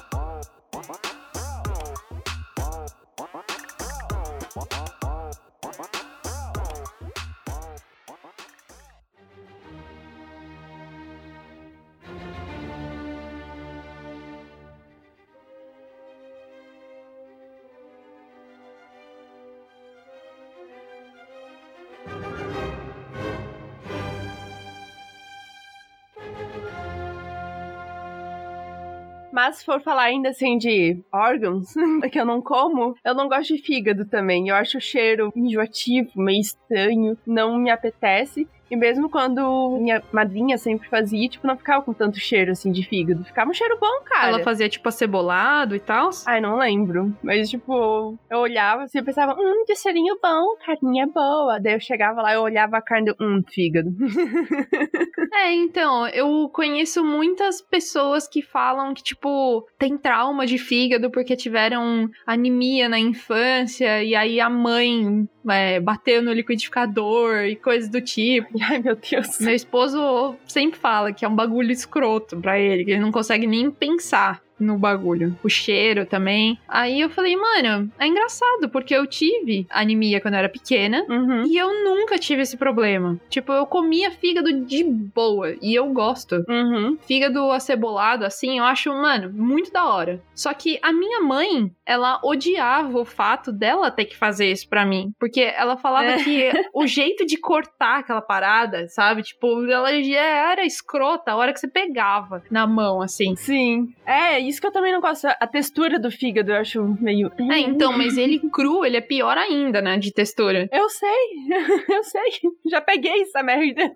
Mas 29.34 29.58
se 29.58 29.66
for 29.66 29.82
falar 29.82 30.04
ainda 30.04 30.30
assim 30.30 30.60
de 30.60 31.04
órgãos 31.12 31.74
que 32.12 32.20
eu 32.20 32.26
não 32.26 32.40
como, 32.40 32.96
eu 33.04 33.16
não 33.16 33.28
gosto 33.28 33.56
de 33.56 33.64
fígado 33.64 34.06
também. 34.06 34.48
Eu 34.48 34.56
acho 34.56 34.78
o 34.78 34.82
cheiro 34.82 35.34
enjoativo, 35.36 36.12
meio 36.16 36.40
estranho, 36.40 37.18
não 37.26 37.58
me 37.58 37.72
apetece. 37.72 38.48
E 38.74 38.76
mesmo 38.76 39.08
quando 39.08 39.78
minha 39.80 40.02
madrinha 40.12 40.58
sempre 40.58 40.90
fazia, 40.90 41.30
tipo, 41.30 41.46
não 41.46 41.56
ficava 41.56 41.84
com 41.84 41.94
tanto 41.94 42.18
cheiro, 42.20 42.54
assim, 42.54 42.72
de 42.72 42.84
fígado. 42.84 43.24
Ficava 43.24 43.52
um 43.52 43.54
cheiro 43.54 43.78
bom, 43.80 44.02
cara. 44.04 44.30
Ela 44.30 44.40
fazia, 44.40 44.68
tipo, 44.68 44.90
acebolado 44.90 45.76
e 45.76 45.80
tal? 45.80 46.10
Ai, 46.26 46.42
não 46.42 46.58
lembro. 46.58 47.16
Mas, 47.22 47.52
tipo, 47.52 48.18
eu 48.32 48.40
olhava 48.40 48.82
assim, 48.82 48.98
eu 48.98 49.06
pensava, 49.06 49.36
hum, 49.40 49.64
que 49.68 49.76
cheirinho 49.76 50.18
bom, 50.20 50.58
carninha 50.66 51.06
boa. 51.06 51.60
Daí 51.60 51.76
eu 51.76 51.80
chegava 51.80 52.24
lá 52.24 52.34
e 52.34 52.38
olhava 52.38 52.78
a 52.78 52.82
carne, 52.82 53.14
hum, 53.22 53.44
fígado. 53.48 53.92
é, 55.32 55.54
então, 55.54 56.08
eu 56.08 56.50
conheço 56.50 57.04
muitas 57.04 57.62
pessoas 57.62 58.28
que 58.28 58.42
falam 58.42 58.96
que, 58.96 59.04
tipo, 59.04 59.68
tem 59.78 60.00
trauma 60.00 60.48
de 60.48 60.58
fígado 60.58 61.12
porque 61.12 61.36
tiveram 61.36 62.10
anemia 62.26 62.90
na 62.90 62.98
infância 62.98 64.04
e 64.04 64.16
aí 64.16 64.40
a 64.40 64.50
mãe 64.50 65.30
é, 65.50 65.80
bateu 65.80 66.22
no 66.22 66.34
liquidificador 66.34 67.46
e 67.46 67.56
coisas 67.56 67.90
do 67.90 68.02
tipo. 68.02 68.50
Ai, 68.62 68.80
meu 68.80 68.96
Deus. 68.96 69.40
Meu 69.40 69.56
esposo 69.56 70.36
sempre 70.48 70.80
fala 70.80 71.14
que 71.14 71.26
é 71.26 71.28
um 71.28 71.36
bagulho 71.36 71.72
escroto 71.72 72.38
pra 72.40 72.60
ele, 72.60 72.86
que 72.86 72.92
ele 72.92 73.00
não 73.00 73.12
consegue 73.12 73.48
nem 73.48 73.72
pensar 73.72 74.43
no 74.60 74.78
bagulho. 74.78 75.38
O 75.44 75.50
cheiro 75.50 76.06
também. 76.06 76.58
Aí 76.68 77.02
eu 77.02 77.10
falei, 77.10 77.36
mano, 77.36 77.92
é 78.00 78.08
engraçado, 78.08 78.70
porque 78.70 78.96
eu 78.96 79.06
tive 79.08 79.66
anemia 79.70 80.22
quando 80.22 80.36
eu 80.36 80.40
era 80.40 80.50
pequena 80.50 81.06
uhum. 81.10 81.44
e 81.46 81.58
eu 81.58 81.84
nunca 81.84 82.18
tive 82.18 82.42
esse 82.42 82.58
problema. 82.58 83.20
Tipo, 83.30 83.52
eu 83.52 83.66
comia 83.66 84.12
fígado 84.12 84.66
de 84.66 84.84
boa 84.84 85.56
e 85.62 85.74
eu 85.74 85.88
gosto. 85.88 86.44
Uhum. 86.48 86.98
Fígado 87.08 87.52
acebolado, 87.52 88.26
assim, 88.26 88.60
eu 88.60 88.64
acho, 88.64 88.90
mano, 88.90 89.32
muito 89.34 89.72
da 89.72 89.86
hora. 89.86 90.22
Só 90.34 90.54
que 90.54 90.80
a 90.82 90.92
minha 90.92 91.22
mãe, 91.22 91.72
ela 91.86 92.20
odiava 92.24 93.00
o 93.00 93.06
fato 93.06 93.52
dela 93.52 93.92
ter 93.92 94.06
que 94.06 94.18
fazer 94.18 94.52
isso 94.52 94.68
para 94.68 94.86
mim. 94.86 95.12
Porque 95.20 95.42
ela 95.42 95.78
falava 95.78 96.12
é. 96.12 96.24
que 96.24 96.52
o 96.74 96.86
jeito 96.88 97.26
de 97.26 97.38
cortar 97.38 98.00
aquela 98.00 98.22
parada, 98.22 98.88
sabe? 98.88 99.24
Tipo, 99.24 99.66
ela 99.70 99.92
já 100.02 100.22
era 100.52 100.66
escrota 100.66 101.32
a 101.32 101.36
hora 101.36 101.54
que 101.54 101.60
você 101.60 101.68
pegava 101.68 102.44
na 102.50 102.66
mão, 102.66 103.02
assim. 103.02 103.36
Sim. 103.36 103.94
É, 104.06 104.43
isso 104.48 104.62
que 104.62 104.68
eu 104.68 104.72
também 104.72 104.92
não 104.92 105.02
gosto. 105.02 105.28
A 105.28 105.48
textura 105.48 106.00
do 106.00 106.12
fígado 106.12 106.52
eu 106.52 106.58
acho 106.58 106.84
meio. 107.00 107.32
É, 107.52 107.60
então, 107.60 107.98
mas 107.98 108.18
ele 108.18 108.40
cru, 108.52 108.86
ele 108.86 108.98
é 108.98 109.02
pior 109.02 109.38
ainda, 109.38 109.82
né? 109.82 109.98
De 109.98 110.12
textura. 110.12 110.68
Eu 110.74 110.90
sei, 110.90 111.30
eu 111.90 112.04
sei. 112.04 112.52
Já 112.66 112.82
peguei 112.82 113.22
essa 113.22 113.42
merda. 113.42 113.92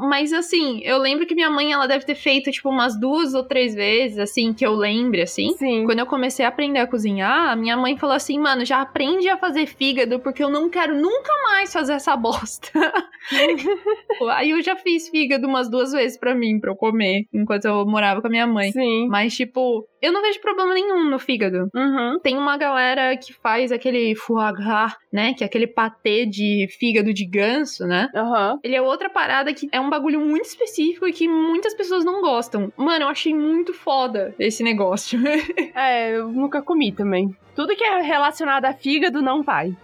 Mas 0.00 0.32
assim, 0.32 0.80
eu 0.82 0.96
lembro 0.96 1.26
que 1.26 1.34
minha 1.34 1.50
mãe, 1.50 1.72
ela 1.72 1.86
deve 1.86 2.06
ter 2.06 2.14
feito, 2.14 2.50
tipo, 2.50 2.70
umas 2.70 2.98
duas 2.98 3.34
ou 3.34 3.44
três 3.44 3.74
vezes, 3.74 4.18
assim, 4.18 4.54
que 4.54 4.64
eu 4.64 4.72
lembre, 4.72 5.20
assim. 5.20 5.50
Sim. 5.58 5.84
Quando 5.84 5.98
eu 5.98 6.06
comecei 6.06 6.44
a 6.44 6.48
aprender 6.48 6.78
a 6.78 6.86
cozinhar, 6.86 7.54
minha 7.58 7.76
mãe 7.76 7.98
falou 7.98 8.16
assim, 8.16 8.38
mano, 8.38 8.64
já 8.64 8.80
aprende 8.80 9.28
a 9.28 9.36
fazer 9.36 9.66
fígado, 9.66 10.18
porque 10.20 10.42
eu 10.42 10.48
não 10.48 10.70
quero 10.70 10.94
nunca 10.94 11.30
mais 11.50 11.70
fazer 11.70 11.92
essa 11.92 12.16
bosta. 12.16 12.70
Aí 14.32 14.50
eu 14.50 14.62
já 14.62 14.74
fiz 14.74 15.10
fígado 15.10 15.46
umas 15.46 15.70
duas 15.70 15.92
vezes 15.92 16.18
pra 16.18 16.34
mim, 16.34 16.58
pra 16.58 16.70
eu 16.70 16.76
comer, 16.76 17.26
enquanto 17.32 17.66
eu 17.66 17.84
morava 17.84 18.22
com 18.22 18.26
a 18.26 18.30
minha 18.30 18.46
mãe. 18.46 18.69
Sim. 18.72 19.08
Mas, 19.08 19.34
tipo, 19.34 19.86
eu 20.00 20.12
não 20.12 20.22
vejo 20.22 20.40
problema 20.40 20.74
nenhum 20.74 21.08
no 21.08 21.18
fígado. 21.18 21.68
Uhum. 21.74 22.18
Tem 22.22 22.36
uma 22.36 22.56
galera 22.56 23.16
que 23.16 23.32
faz 23.32 23.70
aquele 23.70 24.14
foie 24.14 24.52
gras, 24.52 24.94
né? 25.12 25.34
Que 25.34 25.44
é 25.44 25.46
aquele 25.46 25.66
patê 25.66 26.26
de 26.26 26.66
fígado 26.78 27.12
de 27.12 27.26
ganso, 27.26 27.86
né? 27.86 28.08
Aham. 28.14 28.58
Ele 28.64 28.74
é 28.74 28.82
outra 28.82 29.10
parada 29.10 29.52
que 29.52 29.68
é 29.72 29.80
um 29.80 29.90
bagulho 29.90 30.20
muito 30.20 30.46
específico 30.46 31.06
e 31.06 31.12
que 31.12 31.28
muitas 31.28 31.74
pessoas 31.74 32.04
não 32.04 32.20
gostam. 32.20 32.72
Mano, 32.76 33.04
eu 33.04 33.08
achei 33.08 33.34
muito 33.34 33.74
foda 33.74 34.34
esse 34.38 34.62
negócio. 34.62 35.18
É, 35.74 36.16
eu 36.16 36.28
nunca 36.28 36.60
comi 36.60 36.92
também. 36.92 37.34
Tudo 37.54 37.76
que 37.76 37.84
é 37.84 38.00
relacionado 38.02 38.64
a 38.64 38.72
fígado 38.72 39.22
não 39.22 39.42
vai. 39.42 39.74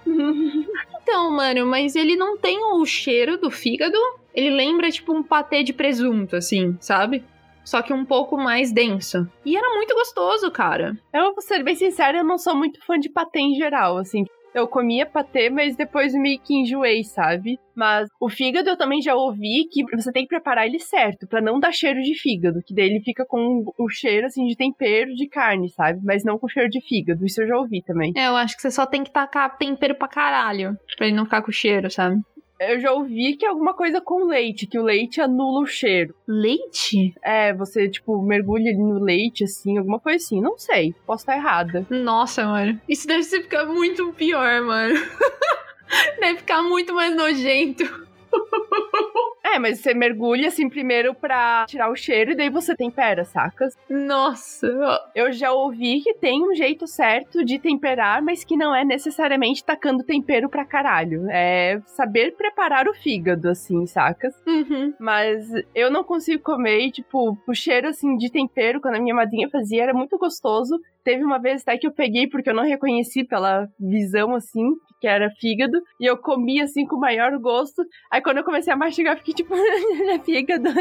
então, 1.02 1.30
mano, 1.30 1.66
mas 1.66 1.94
ele 1.94 2.16
não 2.16 2.36
tem 2.36 2.58
o 2.58 2.84
cheiro 2.84 3.36
do 3.38 3.50
fígado. 3.50 3.96
Ele 4.34 4.50
lembra, 4.50 4.90
tipo, 4.90 5.14
um 5.14 5.22
patê 5.22 5.62
de 5.62 5.72
presunto, 5.72 6.36
assim, 6.36 6.76
sabe? 6.80 7.24
Só 7.66 7.82
que 7.82 7.92
um 7.92 8.04
pouco 8.04 8.36
mais 8.36 8.72
denso. 8.72 9.28
E 9.44 9.56
era 9.56 9.68
muito 9.74 9.92
gostoso, 9.92 10.50
cara. 10.52 10.96
Eu 11.12 11.32
vou 11.34 11.42
ser 11.42 11.64
bem 11.64 11.74
sincera, 11.74 12.18
eu 12.18 12.24
não 12.24 12.38
sou 12.38 12.54
muito 12.54 12.80
fã 12.86 12.96
de 12.96 13.10
patê 13.10 13.40
em 13.40 13.56
geral, 13.56 13.98
assim. 13.98 14.24
Eu 14.54 14.66
comia 14.66 15.04
patê, 15.04 15.50
mas 15.50 15.76
depois 15.76 16.14
meio 16.14 16.40
que 16.40 16.54
enjoei, 16.54 17.04
sabe? 17.04 17.58
Mas 17.74 18.08
o 18.18 18.30
fígado 18.30 18.70
eu 18.70 18.76
também 18.78 19.02
já 19.02 19.14
ouvi 19.14 19.68
que 19.70 19.84
você 19.94 20.10
tem 20.10 20.22
que 20.22 20.30
preparar 20.30 20.64
ele 20.64 20.78
certo, 20.78 21.26
pra 21.26 21.42
não 21.42 21.60
dar 21.60 21.72
cheiro 21.72 22.00
de 22.00 22.14
fígado, 22.14 22.62
que 22.64 22.74
daí 22.74 22.86
ele 22.86 23.02
fica 23.02 23.26
com 23.26 23.64
o 23.76 23.88
cheiro 23.90 24.26
assim 24.26 24.46
de 24.46 24.56
tempero 24.56 25.12
de 25.14 25.28
carne, 25.28 25.68
sabe? 25.68 26.00
Mas 26.02 26.24
não 26.24 26.38
com 26.38 26.48
cheiro 26.48 26.70
de 26.70 26.80
fígado. 26.80 27.26
Isso 27.26 27.42
eu 27.42 27.48
já 27.48 27.58
ouvi 27.58 27.82
também. 27.82 28.12
É, 28.16 28.28
eu 28.28 28.36
acho 28.36 28.56
que 28.56 28.62
você 28.62 28.70
só 28.70 28.86
tem 28.86 29.04
que 29.04 29.10
tacar 29.10 29.58
tempero 29.58 29.94
pra 29.94 30.08
caralho, 30.08 30.74
pra 30.96 31.06
ele 31.06 31.16
não 31.16 31.26
ficar 31.26 31.42
com 31.42 31.52
cheiro, 31.52 31.90
sabe? 31.90 32.16
Eu 32.58 32.80
já 32.80 32.90
ouvi 32.92 33.36
que 33.36 33.44
é 33.44 33.48
alguma 33.48 33.74
coisa 33.74 34.00
com 34.00 34.24
leite, 34.24 34.66
que 34.66 34.78
o 34.78 34.82
leite 34.82 35.20
anula 35.20 35.60
o 35.60 35.66
cheiro. 35.66 36.14
Leite? 36.26 37.14
É, 37.22 37.52
você, 37.52 37.88
tipo, 37.88 38.20
mergulha 38.22 38.72
no 38.76 38.98
leite, 38.98 39.44
assim, 39.44 39.76
alguma 39.76 40.00
coisa 40.00 40.24
assim. 40.24 40.40
Não 40.40 40.56
sei, 40.56 40.94
posso 41.06 41.22
estar 41.22 41.36
errada. 41.36 41.86
Nossa, 41.90 42.46
mano. 42.46 42.80
Isso 42.88 43.06
deve 43.06 43.24
ficar 43.24 43.66
muito 43.66 44.10
pior, 44.14 44.62
mano. 44.62 44.94
deve 46.18 46.38
ficar 46.38 46.62
muito 46.62 46.94
mais 46.94 47.14
nojento. 47.14 47.84
É, 49.54 49.58
mas 49.58 49.78
você 49.78 49.94
mergulha 49.94 50.48
assim 50.48 50.68
primeiro 50.68 51.14
pra 51.14 51.64
tirar 51.68 51.88
o 51.90 51.96
cheiro 51.96 52.32
e 52.32 52.34
daí 52.34 52.50
você 52.50 52.74
tempera, 52.74 53.24
sacas? 53.24 53.74
Nossa. 53.88 54.66
Eu 55.14 55.32
já 55.32 55.52
ouvi 55.52 56.00
que 56.00 56.14
tem 56.14 56.42
um 56.42 56.54
jeito 56.54 56.86
certo 56.86 57.44
de 57.44 57.58
temperar, 57.58 58.20
mas 58.20 58.42
que 58.42 58.56
não 58.56 58.74
é 58.74 58.84
necessariamente 58.84 59.64
tacando 59.64 60.02
tempero 60.02 60.48
pra 60.48 60.64
caralho. 60.64 61.30
É 61.30 61.80
saber 61.86 62.34
preparar 62.36 62.88
o 62.88 62.94
fígado, 62.94 63.48
assim, 63.48 63.86
sacas? 63.86 64.34
Uhum. 64.46 64.92
Mas 64.98 65.48
eu 65.74 65.90
não 65.90 66.02
consigo 66.02 66.42
comer 66.42 66.80
e, 66.80 66.90
tipo, 66.90 67.38
o 67.46 67.54
cheiro, 67.54 67.88
assim, 67.88 68.16
de 68.16 68.30
tempero, 68.30 68.80
quando 68.80 68.96
a 68.96 69.00
minha 69.00 69.14
madrinha 69.14 69.48
fazia, 69.48 69.84
era 69.84 69.94
muito 69.94 70.18
gostoso. 70.18 70.80
Teve 71.06 71.22
uma 71.22 71.38
vez 71.38 71.62
até 71.62 71.78
que 71.78 71.86
eu 71.86 71.92
peguei, 71.92 72.26
porque 72.26 72.50
eu 72.50 72.54
não 72.54 72.64
reconheci 72.64 73.22
pela 73.22 73.68
visão, 73.78 74.34
assim, 74.34 74.72
que 75.00 75.06
era 75.06 75.30
fígado, 75.30 75.80
e 76.00 76.04
eu 76.04 76.16
comi, 76.16 76.60
assim, 76.60 76.84
com 76.84 76.96
o 76.96 77.00
maior 77.00 77.38
gosto. 77.38 77.80
Aí 78.10 78.20
quando 78.20 78.38
eu 78.38 78.44
comecei 78.44 78.72
a 78.72 78.76
mastigar, 78.76 79.14
eu 79.14 79.18
fiquei 79.18 79.34
tipo, 79.34 79.54
é 80.10 80.18
fígado. 80.18 80.68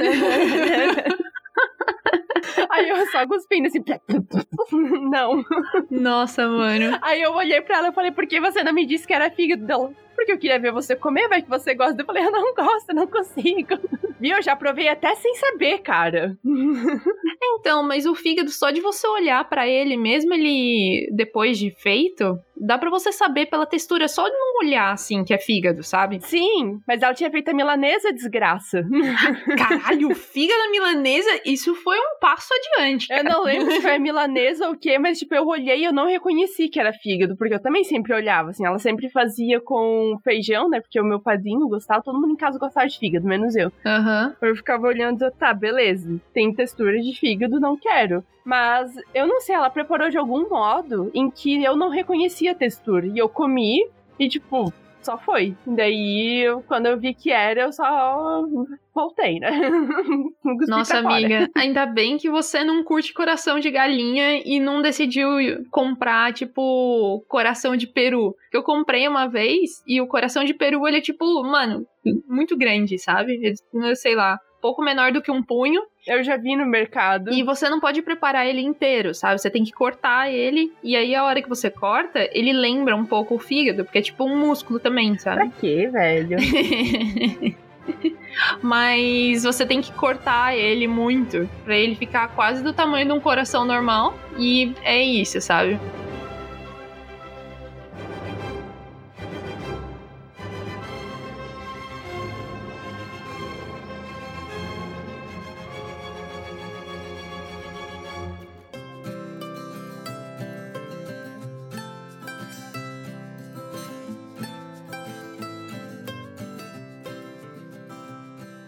Aí 2.72 2.90
eu 2.90 3.06
só 3.12 3.28
cuspindo 3.28 3.68
assim. 3.68 3.84
Não. 5.12 5.46
Nossa, 5.92 6.48
mano. 6.48 6.98
Aí 7.04 7.22
eu 7.22 7.34
olhei 7.34 7.62
pra 7.62 7.78
ela 7.78 7.90
e 7.90 7.94
falei, 7.94 8.12
por 8.12 8.26
que 8.26 8.42
você 8.42 8.64
não 8.64 8.74
me 8.74 8.84
disse 8.86 9.06
que 9.06 9.14
era 9.14 9.30
fígado 9.30 9.64
dela? 9.64 9.94
Porque 10.16 10.32
eu 10.32 10.38
queria 10.38 10.60
ver 10.60 10.72
você 10.72 10.96
comer, 10.96 11.28
vai 11.28 11.42
que 11.42 11.50
você 11.50 11.74
gosta. 11.76 12.02
Eu 12.02 12.06
falei, 12.06 12.24
eu 12.24 12.32
não 12.32 12.54
gosto, 12.54 12.94
não 12.94 13.06
consigo. 13.08 13.78
Viu? 14.20 14.38
Eu 14.38 14.42
já 14.42 14.56
provei 14.56 14.88
até 14.88 15.14
sem 15.16 15.36
saber, 15.36 15.80
cara. 15.80 16.38
Então, 17.58 17.84
mas 17.84 18.06
o 18.06 18.14
fígado, 18.16 18.50
só 18.50 18.70
de 18.70 18.82
você 18.82 19.08
olhar 19.08 19.48
para 19.48 19.68
ele, 19.68 19.98
mesmo 19.98 20.34
ele 20.34 21.10
depois 21.12 21.58
de 21.58 21.72
feito, 21.72 22.38
dá 22.58 22.78
para 22.78 22.90
você 22.90 23.12
saber 23.12 23.48
pela 23.48 23.66
textura, 23.66 24.08
só 24.08 24.28
de 24.28 24.34
não 24.34 24.60
olhar 24.66 24.92
assim 24.92 25.24
que 25.24 25.34
é 25.34 25.38
fígado, 25.38 25.84
sabe? 25.84 26.20
Sim, 26.22 26.80
mas 26.88 27.02
ela 27.02 27.14
tinha 27.14 27.30
feito 27.30 27.50
a 27.50 27.54
milanesa, 27.54 28.14
desgraça. 28.14 28.84
Caralho, 29.58 30.14
fígado 30.16 30.72
milanesa, 30.72 31.30
isso 31.46 31.76
foi 31.76 31.98
um 31.98 32.20
passo 32.20 32.50
adiante. 32.54 33.08
Eu 33.12 33.18
cara. 33.18 33.30
não 33.30 33.44
lembro 33.44 33.72
se 33.72 33.82
foi 33.82 34.00
milanesa 34.00 34.68
ou 34.68 34.74
o 34.74 34.78
quê, 34.78 34.98
mas 34.98 35.20
tipo, 35.20 35.34
eu 35.36 35.46
olhei 35.46 35.82
e 35.82 35.86
eu 35.86 35.94
não 35.94 36.08
reconheci 36.08 36.68
que 36.68 36.80
era 36.80 36.94
fígado, 36.94 37.36
porque 37.36 37.54
eu 37.54 37.62
também 37.62 37.84
sempre 37.84 38.14
olhava, 38.14 38.50
assim, 38.52 38.66
ela 38.66 38.80
sempre 38.80 39.10
fazia 39.10 39.60
com 39.60 40.18
feijão, 40.24 40.70
né? 40.70 40.80
Porque 40.80 41.00
o 41.00 41.06
meu 41.06 41.20
padrinho 41.20 41.68
gostava, 41.68 42.04
todo 42.04 42.20
mundo 42.20 42.34
em 42.34 42.38
casa 42.38 42.60
gostava 42.60 42.88
de 42.88 42.98
fígado, 42.98 43.28
menos 43.28 43.56
eu. 43.56 43.72
Aham. 43.86 44.36
Eu 44.42 44.56
ficava 44.56 44.88
olhando, 44.88 45.30
tá, 45.32 45.54
beleza, 45.54 46.20
tem 46.34 46.54
textura 46.54 47.00
de 47.00 47.18
fígado, 47.18 47.60
não 47.60 47.78
quero. 47.78 48.24
Mas 48.46 48.94
eu 49.12 49.26
não 49.26 49.42
sei, 49.42 49.56
ela 49.56 49.72
preparou 49.72 50.08
de 50.08 50.20
algum 50.20 50.48
modo 50.48 51.10
em 51.16 51.32
que 51.32 51.64
eu 51.64 51.76
não 51.76 51.90
reconhecia 51.90 52.45
a 52.48 52.56
textura. 52.56 53.06
E 53.08 53.18
eu 53.18 53.28
comi 53.30 53.80
e, 54.20 54.28
tipo, 54.30 54.72
só 55.02 55.18
foi. 55.18 55.56
Daí, 55.68 56.42
eu- 56.44 56.62
quando 56.64 56.88
eu 56.88 57.00
vi 57.00 57.14
que 57.14 57.32
era, 57.32 57.62
eu 57.64 57.72
só 57.72 58.44
voltei, 58.94 59.40
né? 59.40 59.50
Nossa, 60.68 60.98
amiga, 61.00 61.50
ainda 61.56 61.86
bem 61.86 62.18
que 62.18 62.30
você 62.30 62.64
não 62.64 62.84
curte 62.84 63.14
coração 63.14 63.60
de 63.60 63.70
galinha 63.70 64.42
e 64.44 64.60
não 64.60 64.82
decidiu 64.82 65.30
comprar, 65.70 66.34
tipo, 66.34 67.24
coração 67.28 67.76
de 67.76 67.88
peru. 67.88 68.36
Que 68.52 68.58
eu 68.58 68.64
comprei 68.64 69.08
uma 69.08 69.28
vez 69.28 69.84
e 69.88 70.02
o 70.02 70.08
coração 70.08 70.44
de 70.44 70.54
peru, 70.54 70.88
ele 70.88 70.98
é, 70.98 71.02
tipo, 71.02 71.44
mano, 71.44 71.86
muito 72.28 72.58
grande, 72.58 72.98
sabe? 72.98 73.34
Ele, 73.74 73.96
sei 73.96 74.16
lá, 74.16 74.40
pouco 74.62 74.82
menor 74.84 75.12
do 75.12 75.22
que 75.22 75.32
um 75.32 75.44
punho. 75.44 75.82
Eu 76.06 76.24
já 76.24 76.38
vi 76.38 76.56
no 76.56 76.66
mercado. 76.66 77.34
E 77.34 77.42
você 77.42 77.68
não 77.68 77.80
pode 77.80 78.02
preparar 78.02 78.46
ele 78.46 78.62
inteiro, 78.62 79.14
sabe? 79.14 79.40
Você 79.40 79.50
tem 79.50 79.64
que 79.64 79.72
cortar 79.72 80.32
ele. 80.32 80.72
E 80.84 80.96
aí, 80.96 81.16
a 81.16 81.24
hora 81.24 81.42
que 81.42 81.50
você 81.50 81.70
corta, 81.70 82.30
ele 82.32 82.54
lembra 82.54 82.96
um 82.96 83.06
pouco 83.06 83.36
o 83.36 83.40
fígado, 83.40 83.84
porque 83.84 83.98
é 83.98 84.02
tipo 84.02 84.24
um 84.24 84.38
músculo 84.38 84.80
também, 84.80 85.18
sabe? 85.18 85.38
Pra 85.38 85.60
quê, 85.60 85.90
velho? 85.92 86.38
Mas 88.62 89.44
você 89.44 89.66
tem 89.66 89.82
que 89.82 89.92
cortar 89.94 90.56
ele 90.56 90.88
muito 90.88 91.50
pra 91.64 91.76
ele 91.76 91.96
ficar 91.96 92.28
quase 92.30 92.64
do 92.64 92.74
tamanho 92.74 93.06
de 93.06 93.12
um 93.12 93.20
coração 93.20 93.66
normal. 93.66 94.14
E 94.38 94.74
é 94.84 95.02
isso, 95.02 95.40
sabe? 95.42 95.80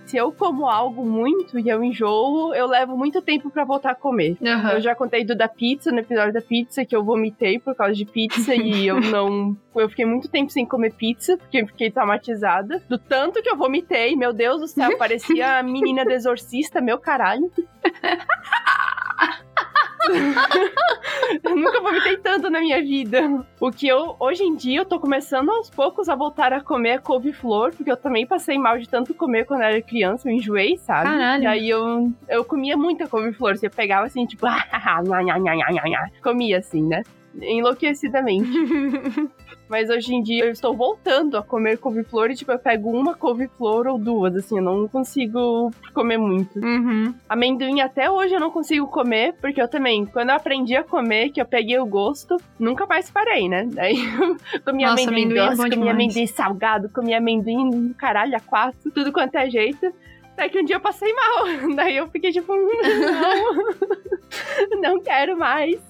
Se 0.07 0.15
eu 0.15 0.31
como 0.31 0.67
algo 0.67 1.05
muito 1.05 1.59
e 1.59 1.67
eu 1.67 1.83
enjoo, 1.83 2.55
eu 2.55 2.65
levo 2.65 2.95
muito 2.97 3.21
tempo 3.21 3.49
pra 3.49 3.65
voltar 3.65 3.91
a 3.91 3.95
comer. 3.95 4.37
Eu 4.73 4.79
já 4.79 4.95
contei 4.95 5.25
do 5.25 5.35
da 5.35 5.49
pizza, 5.49 5.91
no 5.91 5.99
episódio 5.99 6.31
da 6.31 6.41
pizza, 6.41 6.85
que 6.85 6.95
eu 6.95 7.03
vomitei 7.03 7.59
por 7.59 7.75
causa 7.75 7.93
de 7.93 8.05
pizza 8.05 8.55
e 8.55 8.87
eu 8.87 9.01
não. 9.01 9.55
Eu 9.75 9.89
fiquei 9.89 10.05
muito 10.05 10.29
tempo 10.29 10.49
sem 10.49 10.65
comer 10.65 10.93
pizza, 10.93 11.37
porque 11.37 11.57
eu 11.57 11.67
fiquei 11.67 11.91
traumatizada. 11.91 12.81
Do 12.87 12.97
tanto 12.97 13.41
que 13.41 13.49
eu 13.49 13.57
vomitei, 13.57 14.15
meu 14.15 14.31
Deus 14.31 14.61
do 14.61 14.67
céu, 14.67 14.95
parecia 14.97 15.59
a 15.59 15.63
menina 15.63 16.05
do 16.05 16.11
exorcista, 16.11 16.79
meu 16.79 16.97
caralho. 16.97 17.51
eu 21.43 21.55
nunca 21.55 21.81
vomitei 21.81 22.17
tanto 22.17 22.49
na 22.49 22.59
minha 22.59 22.81
vida. 22.81 23.45
O 23.59 23.71
que 23.71 23.87
eu, 23.87 24.15
hoje 24.19 24.43
em 24.43 24.55
dia, 24.55 24.79
eu 24.79 24.85
tô 24.85 24.99
começando 24.99 25.49
aos 25.49 25.69
poucos 25.69 26.09
a 26.09 26.15
voltar 26.15 26.53
a 26.53 26.61
comer 26.61 27.01
couve-flor, 27.01 27.73
porque 27.75 27.91
eu 27.91 27.97
também 27.97 28.25
passei 28.25 28.57
mal 28.57 28.77
de 28.77 28.87
tanto 28.87 29.13
comer 29.13 29.45
quando 29.45 29.61
era 29.61 29.81
criança, 29.81 30.29
eu 30.29 30.33
enjoei, 30.33 30.77
sabe? 30.77 31.09
Caralho. 31.09 31.43
E 31.43 31.47
aí 31.47 31.69
eu, 31.69 32.11
eu 32.27 32.43
comia 32.45 32.77
muita 32.77 33.07
couve-flor, 33.07 33.57
você 33.57 33.69
pegava 33.69 34.05
assim, 34.05 34.25
tipo, 34.25 34.45
comia 36.21 36.59
assim, 36.59 36.83
né? 36.83 37.03
Enlouquecidamente. 37.41 38.49
Mas 39.69 39.89
hoje 39.89 40.15
em 40.15 40.23
dia 40.23 40.45
eu 40.45 40.51
estou 40.51 40.73
voltando 40.73 41.37
a 41.37 41.43
comer 41.43 41.77
couve-flor 41.77 42.31
e, 42.31 42.35
tipo, 42.35 42.51
eu 42.51 42.59
pego 42.59 42.89
uma 42.89 43.13
couve-flor 43.13 43.85
ou 43.87 43.97
duas, 43.97 44.33
assim, 44.35 44.57
eu 44.57 44.63
não 44.63 44.87
consigo 44.87 45.71
comer 45.93 46.17
muito. 46.17 46.57
Uhum. 46.59 47.13
Amendoim 47.27 47.81
até 47.81 48.09
hoje 48.09 48.33
eu 48.33 48.39
não 48.39 48.49
consigo 48.49 48.87
comer, 48.87 49.33
porque 49.41 49.61
eu 49.61 49.67
também, 49.67 50.05
quando 50.05 50.29
eu 50.29 50.35
aprendi 50.35 50.75
a 50.75 50.85
comer, 50.85 51.31
que 51.31 51.41
eu 51.41 51.45
peguei 51.45 51.77
o 51.79 51.85
gosto, 51.85 52.37
nunca 52.57 52.85
mais 52.85 53.11
parei, 53.11 53.49
né? 53.49 53.67
Daí 53.69 53.97
eu 54.53 54.61
comia 54.63 54.91
Nossa, 54.91 55.03
amendoim 55.03 55.23
amendoim 55.23 55.37
é 55.37 55.49
doce, 55.49 55.57
comia 55.57 55.77
demais. 55.77 55.95
amendoim 55.95 56.27
salgado, 56.27 56.89
comia 56.89 57.17
amendoim 57.17 57.93
caralho 57.97 58.37
a 58.37 58.39
quatro, 58.39 58.89
tudo 58.91 59.11
quanto 59.11 59.35
é 59.35 59.49
jeito. 59.49 59.93
Até 60.31 60.49
que 60.49 60.59
um 60.59 60.63
dia 60.63 60.75
eu 60.75 60.79
passei 60.79 61.11
mal. 61.13 61.45
Daí 61.75 61.97
eu 61.97 62.07
fiquei 62.09 62.31
tipo, 62.31 62.53
não, 64.69 64.81
não 64.81 65.01
quero 65.01 65.35
mais. 65.35 65.81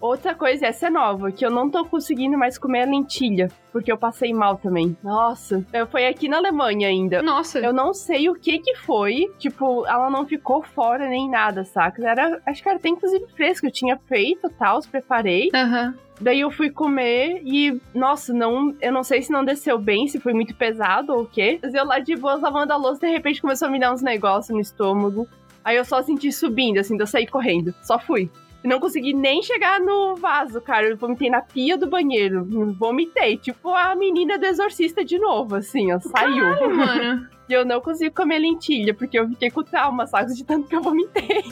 Outra 0.00 0.32
coisa, 0.32 0.66
essa 0.66 0.86
é 0.86 0.90
nova, 0.90 1.32
que 1.32 1.44
eu 1.44 1.50
não 1.50 1.68
tô 1.68 1.84
conseguindo 1.84 2.38
mais 2.38 2.56
comer 2.56 2.82
a 2.82 2.86
lentilha, 2.86 3.50
porque 3.72 3.90
eu 3.90 3.98
passei 3.98 4.32
mal 4.32 4.56
também. 4.56 4.96
Nossa, 5.02 5.64
eu 5.72 5.88
foi 5.88 6.06
aqui 6.06 6.28
na 6.28 6.36
Alemanha 6.36 6.86
ainda. 6.86 7.20
Nossa. 7.20 7.58
Eu 7.58 7.72
não 7.72 7.92
sei 7.92 8.28
o 8.28 8.34
que 8.34 8.60
que 8.60 8.76
foi, 8.76 9.26
tipo, 9.38 9.84
ela 9.86 10.08
não 10.08 10.24
ficou 10.24 10.62
fora 10.62 11.08
nem 11.08 11.28
nada, 11.28 11.64
saca? 11.64 12.08
Era, 12.08 12.40
acho 12.46 12.62
que 12.62 12.68
era 12.68 12.78
até 12.78 12.88
inclusive 12.88 13.26
fresco, 13.34 13.66
eu 13.66 13.72
tinha 13.72 13.98
feito, 14.06 14.48
tal, 14.50 14.80
preparei. 14.82 15.50
Aham. 15.52 15.94
Daí 16.20 16.40
eu 16.40 16.50
fui 16.50 16.70
comer 16.70 17.42
e, 17.44 17.80
nossa, 17.94 18.32
não, 18.32 18.74
eu 18.80 18.92
não 18.92 19.04
sei 19.04 19.22
se 19.22 19.30
não 19.30 19.44
desceu 19.44 19.78
bem, 19.78 20.08
se 20.08 20.18
foi 20.18 20.32
muito 20.32 20.54
pesado 20.54 21.12
ou 21.12 21.22
o 21.22 21.26
quê. 21.26 21.58
Mas 21.62 21.74
eu 21.74 21.84
lá 21.84 21.98
de 21.98 22.16
boas 22.16 22.40
lavando 22.40 22.72
a 22.72 22.76
louça, 22.76 23.06
de 23.06 23.12
repente 23.12 23.40
começou 23.40 23.68
a 23.68 23.70
me 23.70 23.78
dar 23.78 23.92
uns 23.92 24.02
negócios 24.02 24.54
no 24.54 24.60
estômago. 24.60 25.28
Aí 25.64 25.76
eu 25.76 25.84
só 25.84 26.02
senti 26.02 26.32
subindo, 26.32 26.78
assim, 26.78 26.96
eu 26.98 27.06
saí 27.06 27.26
correndo. 27.26 27.74
Só 27.82 27.98
fui. 27.98 28.30
Não 28.64 28.80
consegui 28.80 29.14
nem 29.14 29.42
chegar 29.42 29.80
no 29.80 30.16
vaso, 30.16 30.60
cara. 30.60 30.88
Eu 30.88 30.96
vomitei 30.96 31.30
na 31.30 31.40
pia 31.40 31.76
do 31.76 31.86
banheiro. 31.88 32.44
Vomitei. 32.78 33.36
Tipo 33.36 33.70
a 33.70 33.94
menina 33.94 34.36
do 34.38 34.46
exorcista 34.46 35.04
de 35.04 35.18
novo, 35.18 35.56
assim, 35.56 35.92
ó. 35.92 36.00
Saiu. 36.00 36.42
Caralho, 36.42 36.74
mano. 36.76 37.28
E 37.48 37.52
eu 37.52 37.64
não 37.64 37.80
consigo 37.80 38.14
comer 38.14 38.40
lentilha, 38.40 38.92
porque 38.92 39.18
eu 39.18 39.26
fiquei 39.28 39.50
com 39.50 39.62
trauma, 39.62 40.06
sabe? 40.06 40.34
De 40.34 40.44
tanto 40.44 40.68
que 40.68 40.76
eu 40.76 40.82
vomitei. 40.82 41.42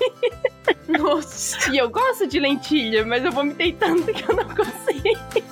Nossa. 0.88 1.72
E 1.72 1.78
eu 1.78 1.88
gosto 1.88 2.26
de 2.26 2.38
lentilha, 2.38 3.04
mas 3.06 3.24
eu 3.24 3.32
vomitei 3.32 3.72
tanto 3.72 4.12
que 4.12 4.30
eu 4.30 4.36
não 4.36 4.44
consigo. 4.44 5.46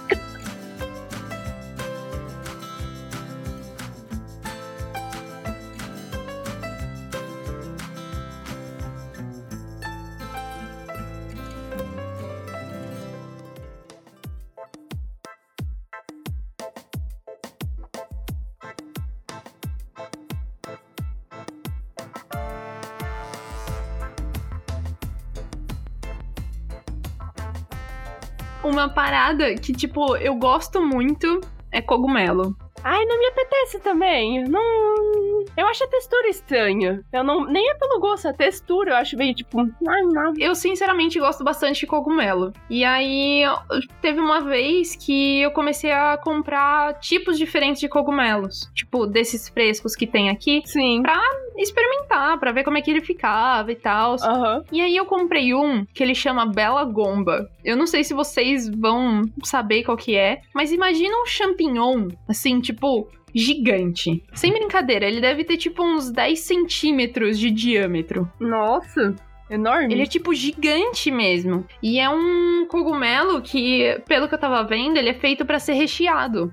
Uma 28.84 28.92
parada 28.92 29.54
que, 29.54 29.72
tipo, 29.72 30.14
eu 30.18 30.34
gosto 30.34 30.78
muito 30.78 31.40
é 31.72 31.80
cogumelo. 31.80 32.54
Ai, 32.82 33.02
não 33.06 33.18
me 33.18 33.28
apetece 33.28 33.80
também. 33.80 34.44
Não. 34.46 35.23
Eu 35.56 35.66
acho 35.66 35.84
a 35.84 35.88
textura 35.88 36.28
estranha. 36.28 37.02
Eu 37.12 37.22
não. 37.22 37.44
Nem 37.44 37.70
é 37.70 37.74
pelo 37.74 38.00
gosto, 38.00 38.28
a 38.28 38.32
textura 38.32 38.92
eu 38.92 38.96
acho 38.96 39.16
meio 39.16 39.34
tipo. 39.34 39.58
Eu, 40.38 40.54
sinceramente, 40.54 41.18
gosto 41.18 41.44
bastante 41.44 41.80
de 41.80 41.86
cogumelo. 41.86 42.52
E 42.68 42.84
aí, 42.84 43.42
teve 44.00 44.20
uma 44.20 44.40
vez 44.40 44.96
que 44.96 45.40
eu 45.40 45.50
comecei 45.50 45.92
a 45.92 46.16
comprar 46.16 46.98
tipos 47.00 47.38
diferentes 47.38 47.80
de 47.80 47.88
cogumelos. 47.88 48.70
Tipo, 48.74 49.06
desses 49.06 49.48
frescos 49.48 49.94
que 49.94 50.06
tem 50.06 50.30
aqui. 50.30 50.62
Sim. 50.64 51.02
Pra 51.02 51.20
experimentar, 51.56 52.38
pra 52.38 52.52
ver 52.52 52.64
como 52.64 52.76
é 52.78 52.82
que 52.82 52.90
ele 52.90 53.00
ficava 53.00 53.70
e 53.70 53.76
tal. 53.76 54.16
Aham. 54.22 54.64
E 54.72 54.80
aí 54.80 54.96
eu 54.96 55.06
comprei 55.06 55.54
um 55.54 55.84
que 55.84 56.02
ele 56.02 56.14
chama 56.14 56.46
Bela 56.46 56.84
Gomba. 56.84 57.48
Eu 57.64 57.76
não 57.76 57.86
sei 57.86 58.02
se 58.02 58.12
vocês 58.12 58.68
vão 58.68 59.22
saber 59.42 59.84
qual 59.84 59.96
que 59.96 60.16
é, 60.16 60.40
mas 60.54 60.72
imagina 60.72 61.14
um 61.16 61.26
champignon, 61.26 62.08
assim, 62.28 62.60
tipo, 62.60 63.08
gigante. 63.34 64.22
Sem 64.32 64.52
brincadeira, 64.52 65.06
ele 65.06 65.20
deve 65.20 65.44
ter 65.44 65.56
tipo 65.56 65.82
uns 65.82 66.10
10 66.10 66.38
centímetros 66.38 67.38
de 67.38 67.50
diâmetro. 67.50 68.30
Nossa. 68.38 69.14
Enorme. 69.50 69.92
Ele 69.92 70.02
é 70.02 70.06
tipo 70.06 70.34
gigante 70.34 71.10
mesmo. 71.10 71.66
E 71.82 71.98
é 71.98 72.08
um 72.08 72.66
cogumelo 72.66 73.42
que, 73.42 74.00
pelo 74.06 74.28
que 74.28 74.34
eu 74.34 74.38
tava 74.38 74.62
vendo, 74.64 74.96
ele 74.96 75.10
é 75.10 75.14
feito 75.14 75.44
pra 75.44 75.58
ser 75.58 75.74
recheado. 75.74 76.52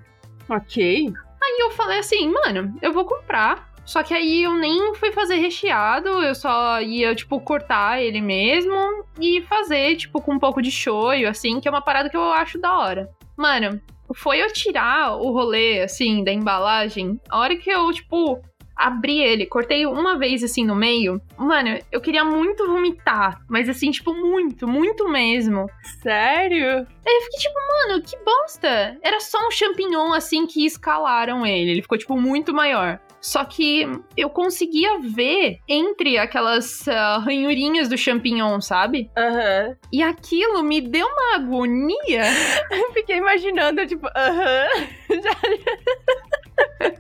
Ok. 0.50 1.12
Aí 1.42 1.58
eu 1.60 1.72
falei 1.72 2.00
assim, 2.00 2.30
mano, 2.30 2.76
eu 2.82 2.92
vou 2.92 3.06
comprar. 3.06 3.72
Só 3.86 4.04
que 4.04 4.14
aí 4.14 4.44
eu 4.44 4.54
nem 4.54 4.94
fui 4.96 5.12
fazer 5.12 5.36
recheado, 5.36 6.08
eu 6.08 6.36
só 6.36 6.80
ia, 6.82 7.16
tipo, 7.16 7.40
cortar 7.42 8.02
ele 8.02 8.22
mesmo 8.22 9.04
e 9.20 9.42
fazer, 9.42 9.96
tipo, 9.96 10.22
com 10.22 10.36
um 10.36 10.40
pouco 10.40 10.62
de 10.62 10.70
shoyu, 10.70 11.28
assim, 11.28 11.60
que 11.60 11.68
é 11.68 11.72
uma 11.72 11.82
parada 11.82 12.10
que 12.10 12.16
eu 12.16 12.32
acho 12.32 12.60
da 12.60 12.78
hora. 12.78 13.10
Mano, 13.36 13.82
foi 14.14 14.42
eu 14.42 14.52
tirar 14.52 15.16
o 15.18 15.32
rolê, 15.32 15.82
assim, 15.82 16.24
da 16.24 16.32
embalagem, 16.32 17.20
a 17.30 17.40
hora 17.40 17.56
que 17.56 17.70
eu, 17.70 17.92
tipo, 17.92 18.42
abri 18.76 19.20
ele, 19.20 19.46
cortei 19.46 19.86
uma 19.86 20.18
vez, 20.18 20.44
assim, 20.44 20.66
no 20.66 20.76
meio, 20.76 21.22
mano, 21.38 21.78
eu 21.92 22.02
queria 22.02 22.26
muito 22.26 22.66
vomitar, 22.68 23.40
mas 23.48 23.70
assim, 23.70 23.92
tipo, 23.92 24.14
muito, 24.14 24.68
muito 24.68 25.08
mesmo. 25.08 25.68
Sério? 26.02 26.88
Aí 27.06 27.16
eu 27.16 27.22
fiquei 27.22 27.40
tipo, 27.40 27.60
mano, 27.70 28.02
que 28.02 28.18
bosta! 28.24 28.98
Era 29.04 29.20
só 29.20 29.38
um 29.48 29.52
champignon 29.52 30.14
assim 30.14 30.48
que 30.48 30.66
escalaram 30.66 31.46
ele. 31.46 31.72
Ele 31.72 31.82
ficou, 31.82 31.98
tipo, 31.98 32.20
muito 32.20 32.54
maior. 32.54 33.00
Só 33.22 33.46
que 33.46 33.86
eu 34.18 34.30
conseguia 34.30 35.00
ver 35.00 35.60
entre 35.68 36.18
aquelas 36.18 36.88
ah, 36.88 37.20
ranhurinhas 37.20 37.88
do 37.88 37.98
champignon, 37.98 38.60
sabe? 38.60 39.10
Aham. 39.16 39.76
E 39.94 40.02
aquilo 40.02 40.64
me 40.64 40.82
deu 40.82 41.06
uma 41.06 41.36
agonia. 41.36 42.24
Eu 42.72 42.92
Fiquei 42.94 43.18
imaginando, 43.18 43.86
tipo, 43.86 44.08
aham. 44.16 44.68
Já- 45.22 46.92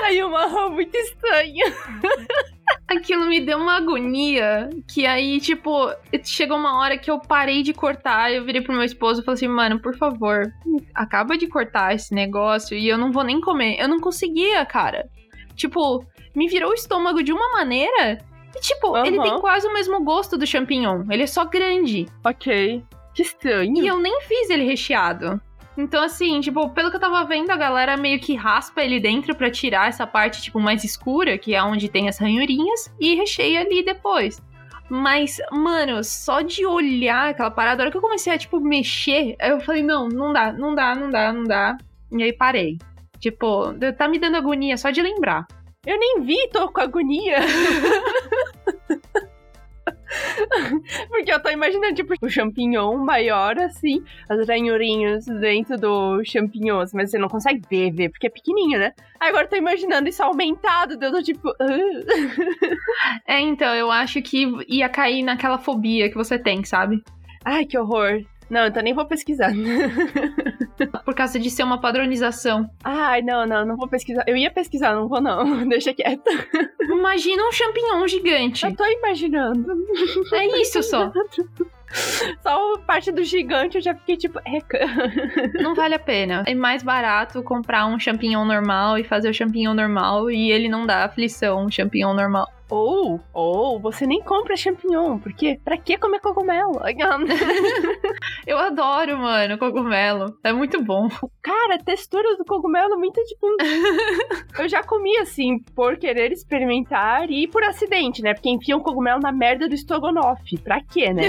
Saiu 0.00 0.28
uma 0.28 0.46
rua 0.46 0.68
muito 0.70 0.94
estranha. 0.96 1.64
Aquilo 2.88 3.26
me 3.26 3.40
deu 3.40 3.58
uma 3.58 3.76
agonia. 3.76 4.68
Que 4.92 5.06
aí, 5.06 5.40
tipo, 5.40 5.90
chegou 6.24 6.56
uma 6.58 6.78
hora 6.80 6.98
que 6.98 7.10
eu 7.10 7.18
parei 7.18 7.62
de 7.62 7.72
cortar. 7.72 8.32
Eu 8.32 8.44
virei 8.44 8.60
pro 8.60 8.72
meu 8.74 8.82
esposo 8.84 9.20
e 9.20 9.24
falei 9.24 9.36
assim: 9.36 9.48
mano, 9.48 9.80
por 9.80 9.96
favor, 9.96 10.52
acaba 10.94 11.36
de 11.36 11.46
cortar 11.46 11.94
esse 11.94 12.14
negócio 12.14 12.76
e 12.76 12.88
eu 12.88 12.98
não 12.98 13.10
vou 13.12 13.24
nem 13.24 13.40
comer. 13.40 13.76
Eu 13.80 13.88
não 13.88 14.00
conseguia, 14.00 14.64
cara. 14.66 15.08
Tipo, 15.54 16.04
me 16.34 16.48
virou 16.48 16.70
o 16.70 16.74
estômago 16.74 17.22
de 17.22 17.32
uma 17.32 17.52
maneira. 17.52 18.18
E, 18.54 18.60
tipo, 18.60 18.96
ele 18.98 19.18
Aham. 19.18 19.28
tem 19.28 19.40
quase 19.40 19.66
o 19.66 19.72
mesmo 19.72 20.02
gosto 20.02 20.36
do 20.36 20.46
champignon. 20.46 21.04
Ele 21.10 21.22
é 21.22 21.26
só 21.26 21.44
grande. 21.44 22.06
Ok. 22.24 22.82
Que 23.14 23.22
estranho. 23.22 23.82
E 23.82 23.86
eu 23.86 23.98
nem 23.98 24.20
fiz 24.22 24.50
ele 24.50 24.64
recheado. 24.64 25.40
Então, 25.76 26.02
assim, 26.02 26.40
tipo, 26.40 26.68
pelo 26.70 26.90
que 26.90 26.96
eu 26.96 27.00
tava 27.00 27.24
vendo, 27.24 27.50
a 27.50 27.56
galera 27.56 27.96
meio 27.96 28.20
que 28.20 28.34
raspa 28.34 28.82
ele 28.82 29.00
dentro 29.00 29.34
pra 29.34 29.50
tirar 29.50 29.88
essa 29.88 30.06
parte, 30.06 30.42
tipo, 30.42 30.60
mais 30.60 30.84
escura, 30.84 31.38
que 31.38 31.54
é 31.54 31.62
onde 31.62 31.88
tem 31.88 32.08
as 32.08 32.18
ranhurinhas, 32.18 32.92
e 32.98 33.14
recheia 33.14 33.60
ali 33.60 33.82
depois. 33.82 34.42
Mas, 34.88 35.38
mano, 35.52 36.02
só 36.02 36.40
de 36.42 36.66
olhar 36.66 37.30
aquela 37.30 37.50
parada, 37.50 37.80
a 37.80 37.84
hora 37.84 37.90
que 37.90 37.96
eu 37.96 38.02
comecei 38.02 38.32
a, 38.32 38.38
tipo, 38.38 38.60
mexer, 38.60 39.36
aí 39.40 39.50
eu 39.50 39.60
falei, 39.60 39.82
não, 39.82 40.08
não 40.08 40.32
dá, 40.32 40.52
não 40.52 40.74
dá, 40.74 40.94
não 40.94 41.08
dá, 41.08 41.32
não 41.32 41.44
dá. 41.44 41.78
E 42.10 42.22
aí 42.22 42.32
parei. 42.32 42.76
Tipo, 43.20 43.74
tá 43.96 44.08
me 44.08 44.18
dando 44.18 44.36
agonia 44.36 44.76
só 44.76 44.90
de 44.90 45.02
lembrar. 45.02 45.46
Eu 45.86 45.98
nem 45.98 46.20
vi, 46.22 46.48
tô 46.52 46.70
com 46.70 46.80
agonia. 46.80 47.38
Porque 51.08 51.32
eu 51.32 51.40
tô 51.40 51.50
imaginando, 51.50 51.94
tipo, 51.94 52.14
o 52.20 52.28
champignon 52.28 52.96
maior, 52.96 53.58
assim, 53.58 54.02
as 54.28 54.46
ranhurinhas 54.46 55.24
dentro 55.26 55.76
do 55.76 56.22
champignon, 56.24 56.84
mas 56.92 57.10
você 57.10 57.18
não 57.18 57.28
consegue 57.28 57.62
ver, 57.70 57.92
ver, 57.92 58.08
porque 58.10 58.26
é 58.26 58.30
pequenininho, 58.30 58.78
né? 58.78 58.92
Agora 59.18 59.44
eu 59.44 59.48
tô 59.48 59.56
imaginando 59.56 60.08
isso 60.08 60.22
aumentado, 60.22 60.98
eu 61.00 61.12
tô 61.12 61.22
tipo... 61.22 61.52
É, 63.26 63.40
então, 63.40 63.74
eu 63.74 63.90
acho 63.90 64.20
que 64.22 64.46
ia 64.68 64.88
cair 64.88 65.22
naquela 65.22 65.58
fobia 65.58 66.08
que 66.08 66.16
você 66.16 66.38
tem, 66.38 66.64
sabe? 66.64 67.02
Ai, 67.44 67.64
que 67.64 67.78
horror. 67.78 68.22
Não, 68.50 68.66
então 68.66 68.82
nem 68.82 68.92
vou 68.92 69.06
pesquisar. 69.06 69.52
Por 71.04 71.14
causa 71.14 71.38
de 71.38 71.48
ser 71.50 71.62
uma 71.62 71.80
padronização. 71.80 72.68
Ai, 72.82 73.22
não, 73.22 73.46
não, 73.46 73.64
não 73.64 73.76
vou 73.76 73.86
pesquisar. 73.86 74.24
Eu 74.26 74.36
ia 74.36 74.50
pesquisar, 74.50 74.94
não 74.94 75.08
vou 75.08 75.20
não. 75.20 75.66
Deixa 75.68 75.94
quieto. 75.94 76.24
Imagina 76.82 77.46
um 77.46 77.52
champignon 77.52 78.06
gigante. 78.08 78.66
Eu 78.66 78.74
tô 78.74 78.84
imaginando. 78.84 79.72
É 80.32 80.60
isso 80.60 80.82
só. 80.82 81.12
Só 82.40 82.74
a 82.74 82.78
parte 82.78 83.10
do 83.10 83.24
gigante 83.24 83.76
eu 83.76 83.82
já 83.82 83.92
fiquei 83.94 84.16
tipo, 84.16 84.38
eca. 84.44 84.78
Não 85.60 85.74
vale 85.74 85.96
a 85.96 85.98
pena. 85.98 86.44
É 86.46 86.54
mais 86.54 86.84
barato 86.84 87.42
comprar 87.42 87.84
um 87.86 87.98
champignon 87.98 88.44
normal 88.44 88.96
e 88.96 89.02
fazer 89.02 89.28
o 89.28 89.34
champignon 89.34 89.74
normal 89.74 90.30
e 90.30 90.52
ele 90.52 90.68
não 90.68 90.86
dá 90.86 91.04
aflição, 91.04 91.64
um 91.64 91.70
champignon 91.70 92.14
normal. 92.14 92.46
Ou, 92.70 93.20
ou, 93.32 93.80
você 93.80 94.06
nem 94.06 94.22
compra 94.22 94.56
champignon, 94.56 95.18
porque 95.18 95.58
pra 95.64 95.76
que 95.76 95.98
comer 95.98 96.20
cogumelo? 96.20 96.80
Eu 98.46 98.56
adoro, 98.58 99.18
mano, 99.18 99.58
cogumelo. 99.58 100.38
É 100.44 100.52
muito 100.52 100.82
bom. 100.82 101.08
Cara, 101.42 101.74
a 101.74 101.84
textura 101.84 102.36
do 102.36 102.44
cogumelo 102.44 102.94
é 102.94 102.96
muito 102.96 103.20
tipo. 103.24 103.46
eu 104.58 104.68
já 104.68 104.82
comi 104.82 105.16
assim, 105.18 105.58
por 105.74 105.96
querer 105.96 106.32
experimentar 106.32 107.30
e 107.30 107.48
por 107.48 107.62
acidente, 107.64 108.22
né? 108.22 108.34
Porque 108.34 108.48
enfia 108.48 108.76
um 108.76 108.80
cogumelo 108.80 109.20
na 109.20 109.32
merda 109.32 109.68
do 109.68 109.74
estrogonofe. 109.74 110.58
Pra 110.58 110.80
quê, 110.82 111.12
né? 111.12 111.22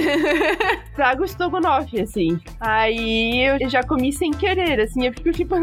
Traga 0.95 1.21
o 1.21 1.25
estrogonofe, 1.25 2.01
assim. 2.01 2.39
Aí 2.59 3.45
eu 3.45 3.69
já 3.69 3.83
comi 3.83 4.13
sem 4.13 4.31
querer, 4.31 4.79
assim, 4.81 5.07
eu 5.07 5.13
fico 5.13 5.31
tipo. 5.31 5.55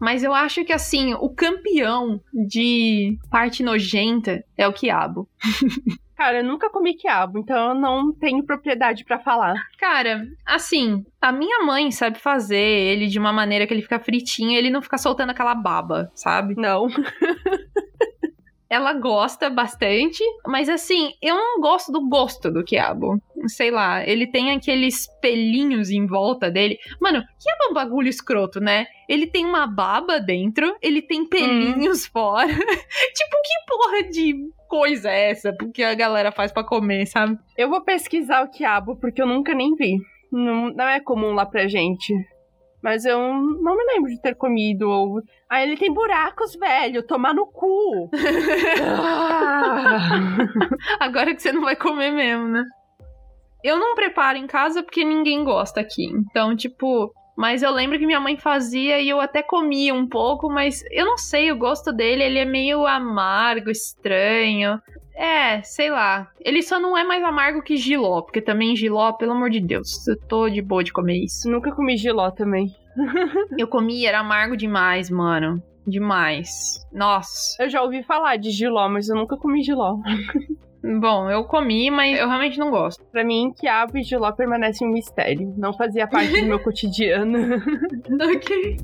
Mas 0.00 0.22
eu 0.22 0.32
acho 0.32 0.64
que, 0.64 0.72
assim, 0.72 1.14
o 1.14 1.28
campeão 1.28 2.20
de 2.32 3.18
parte 3.30 3.62
nojenta 3.62 4.44
é 4.56 4.66
o 4.66 4.72
quiabo. 4.72 5.28
Cara, 6.18 6.38
eu 6.38 6.44
nunca 6.44 6.68
comi 6.68 6.94
quiabo, 6.94 7.38
então 7.38 7.68
eu 7.68 7.74
não 7.76 8.12
tenho 8.12 8.42
propriedade 8.42 9.04
para 9.04 9.20
falar. 9.20 9.54
Cara, 9.78 10.26
assim, 10.44 11.06
a 11.20 11.30
minha 11.30 11.64
mãe 11.64 11.92
sabe 11.92 12.18
fazer 12.18 12.58
ele 12.58 13.06
de 13.06 13.20
uma 13.20 13.32
maneira 13.32 13.68
que 13.68 13.72
ele 13.72 13.82
fica 13.82 14.00
fritinho 14.00 14.50
e 14.50 14.56
ele 14.56 14.68
não 14.68 14.82
fica 14.82 14.98
soltando 14.98 15.30
aquela 15.30 15.54
baba, 15.54 16.10
sabe? 16.16 16.56
Não. 16.56 16.88
ela 18.70 18.92
gosta 18.92 19.48
bastante, 19.48 20.22
mas 20.46 20.68
assim, 20.68 21.12
eu 21.22 21.34
não 21.34 21.60
gosto 21.60 21.90
do 21.90 22.06
gosto 22.08 22.50
do 22.50 22.62
quiabo. 22.62 23.20
Sei 23.46 23.70
lá, 23.70 24.06
ele 24.06 24.26
tem 24.26 24.50
aqueles 24.50 25.06
pelinhos 25.20 25.90
em 25.90 26.06
volta 26.06 26.50
dele. 26.50 26.78
Mano, 27.00 27.22
quiabo 27.40 27.64
é 27.64 27.70
um 27.70 27.74
bagulho 27.74 28.08
escroto, 28.08 28.60
né? 28.60 28.86
Ele 29.08 29.26
tem 29.26 29.46
uma 29.46 29.66
baba 29.66 30.20
dentro, 30.20 30.76
ele 30.82 31.00
tem 31.00 31.26
pelinhos 31.26 32.04
hum. 32.04 32.10
fora. 32.12 32.48
tipo, 32.52 33.36
que 33.42 33.66
porra 33.66 34.10
de 34.10 34.34
coisa 34.68 35.10
é 35.10 35.30
essa 35.30 35.56
que 35.72 35.82
a 35.82 35.94
galera 35.94 36.30
faz 36.30 36.52
para 36.52 36.64
comer, 36.64 37.06
sabe? 37.06 37.38
Eu 37.56 37.70
vou 37.70 37.82
pesquisar 37.82 38.44
o 38.44 38.50
quiabo 38.50 38.96
porque 38.96 39.22
eu 39.22 39.26
nunca 39.26 39.54
nem 39.54 39.74
vi. 39.74 39.96
Não, 40.30 40.70
não 40.70 40.86
é 40.86 41.00
comum 41.00 41.32
lá 41.32 41.46
pra 41.46 41.68
gente. 41.68 42.14
Mas 42.82 43.04
eu 43.04 43.18
não 43.18 43.76
me 43.76 43.84
lembro 43.92 44.10
de 44.10 44.20
ter 44.20 44.34
comido 44.34 44.88
ou. 44.88 45.20
Ah, 45.48 45.62
ele 45.62 45.76
tem 45.76 45.92
buracos, 45.92 46.54
velho. 46.54 47.02
Tomar 47.02 47.34
no 47.34 47.46
cu. 47.46 48.10
Agora 51.00 51.34
que 51.34 51.42
você 51.42 51.52
não 51.52 51.62
vai 51.62 51.74
comer 51.74 52.12
mesmo, 52.12 52.48
né? 52.48 52.64
Eu 53.64 53.78
não 53.78 53.94
preparo 53.94 54.38
em 54.38 54.46
casa 54.46 54.82
porque 54.82 55.04
ninguém 55.04 55.44
gosta 55.44 55.80
aqui. 55.80 56.06
Então, 56.06 56.56
tipo. 56.56 57.12
Mas 57.36 57.62
eu 57.62 57.70
lembro 57.70 57.98
que 57.98 58.06
minha 58.06 58.18
mãe 58.18 58.36
fazia 58.36 59.00
e 59.00 59.08
eu 59.08 59.20
até 59.20 59.44
comia 59.44 59.94
um 59.94 60.08
pouco, 60.08 60.50
mas 60.50 60.82
eu 60.90 61.06
não 61.06 61.16
sei, 61.16 61.52
o 61.52 61.56
gosto 61.56 61.92
dele, 61.92 62.24
ele 62.24 62.40
é 62.40 62.44
meio 62.44 62.84
amargo, 62.84 63.70
estranho. 63.70 64.80
É, 65.18 65.60
sei 65.62 65.90
lá. 65.90 66.30
Ele 66.40 66.62
só 66.62 66.78
não 66.78 66.96
é 66.96 67.02
mais 67.02 67.24
amargo 67.24 67.60
que 67.60 67.76
giló, 67.76 68.22
porque 68.22 68.40
também 68.40 68.76
giló, 68.76 69.12
pelo 69.12 69.32
amor 69.32 69.50
de 69.50 69.58
Deus, 69.58 70.06
eu 70.06 70.16
tô 70.16 70.48
de 70.48 70.62
boa 70.62 70.84
de 70.84 70.92
comer 70.92 71.24
isso. 71.24 71.50
Nunca 71.50 71.72
comi 71.72 71.96
giló 71.96 72.30
também. 72.30 72.72
eu 73.58 73.66
comi, 73.66 74.06
era 74.06 74.20
amargo 74.20 74.56
demais, 74.56 75.10
mano. 75.10 75.60
Demais. 75.84 76.86
Nossa. 76.92 77.60
Eu 77.60 77.68
já 77.68 77.82
ouvi 77.82 78.04
falar 78.04 78.36
de 78.36 78.50
giló, 78.50 78.88
mas 78.88 79.08
eu 79.08 79.16
nunca 79.16 79.36
comi 79.36 79.64
giló. 79.64 79.96
Bom, 81.00 81.28
eu 81.28 81.42
comi, 81.44 81.90
mas 81.90 82.16
eu 82.16 82.28
realmente 82.28 82.56
não 82.56 82.70
gosto. 82.70 83.04
Pra 83.10 83.24
mim, 83.24 83.52
quiabo 83.58 83.98
e 83.98 84.02
giló 84.04 84.30
permanecem 84.30 84.86
um 84.86 84.92
mistério. 84.92 85.52
Não 85.56 85.72
fazia 85.72 86.06
parte 86.06 86.40
do 86.40 86.46
meu 86.46 86.60
cotidiano. 86.62 87.56
ok. 88.36 88.76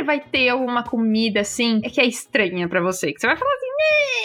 Sempre 0.00 0.04
vai 0.04 0.20
ter 0.20 0.48
alguma 0.48 0.82
comida 0.82 1.40
assim 1.40 1.80
que 1.80 2.00
é 2.00 2.06
estranha 2.06 2.68
para 2.68 2.80
você. 2.80 3.12
Que 3.12 3.20
você 3.20 3.26
vai 3.26 3.36
falar 3.36 3.52
assim, 3.52 3.66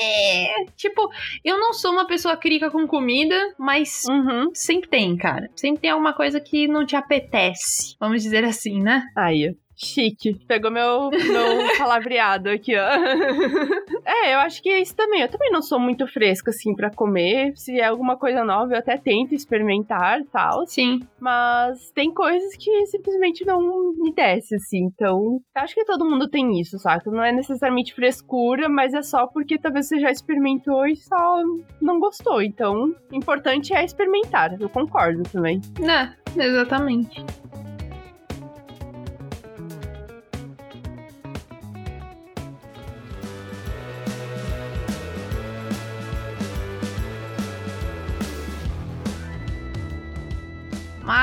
é. 0.02 0.66
Tipo, 0.76 1.10
eu 1.44 1.58
não 1.58 1.74
sou 1.74 1.92
uma 1.92 2.08
pessoa 2.08 2.36
crítica 2.38 2.72
com 2.72 2.88
comida, 2.88 3.36
mas 3.58 4.04
uhum. 4.10 4.50
sempre 4.54 4.90
tem, 4.90 5.16
cara. 5.16 5.50
Sempre 5.56 5.82
tem 5.82 5.92
alguma 5.92 6.14
coisa 6.14 6.40
que 6.40 6.68
não 6.68 6.86
te 6.86 6.96
apetece. 6.96 7.96
Vamos 8.00 8.24
dizer 8.24 8.44
assim, 8.44 8.82
né? 8.82 9.04
Aí. 9.16 9.56
Chique. 9.76 10.40
Pegou 10.48 10.72
meu, 10.72 11.10
meu 11.10 11.68
palavreado 11.78 12.50
aqui, 12.50 12.76
ó. 12.76 12.88
é, 14.06 14.34
eu 14.34 14.40
acho 14.40 14.62
que 14.62 14.70
é 14.70 14.82
isso 14.82 14.96
também. 14.96 15.22
Eu 15.22 15.30
também 15.30 15.52
não 15.52 15.62
sou 15.62 15.80
muito 15.80 16.08
fresca, 16.08 16.52
assim, 16.52 16.74
para 16.76 16.90
comer. 16.90 17.54
Se 17.56 17.80
é 17.80 17.86
alguma 17.86 18.18
coisa 18.18 18.44
nova, 18.44 18.74
eu 18.74 18.80
até 18.80 18.98
tento 18.98 19.34
experimentar 19.34 20.22
tal. 20.32 20.66
Sim. 20.66 21.02
Mas 21.20 21.92
tem 21.92 22.14
coisas 22.14 22.56
que 22.56 22.86
simplesmente 22.88 23.46
não 23.46 23.94
me 23.94 24.14
desce, 24.14 24.56
assim. 24.56 24.86
Então, 24.86 25.42
acho 25.56 25.76
que 25.76 25.86
todo 25.86 26.10
mundo 26.10 26.28
tem 26.28 26.60
isso, 26.60 26.80
saca? 26.80 27.12
Não 27.12 27.24
é 27.24 27.32
necessariamente 27.32 27.94
frescura, 27.94 28.70
mas 28.70 28.94
é 28.94 29.02
só 29.02 29.28
porque 29.28 29.58
talvez 29.58 29.88
você 29.88 30.00
já 30.00 30.12
experimentou 30.12 30.86
e 30.88 30.96
só 30.96 31.42
não 31.82 32.00
gostou. 32.00 32.42
Então, 32.42 32.96
o 33.12 33.16
importante 33.16 33.74
é 33.74 33.84
experimentar. 33.84 34.56
Eu 34.60 34.70
concordo 34.70 35.24
também. 35.24 35.62
É, 35.82 36.42
exatamente. 36.42 37.24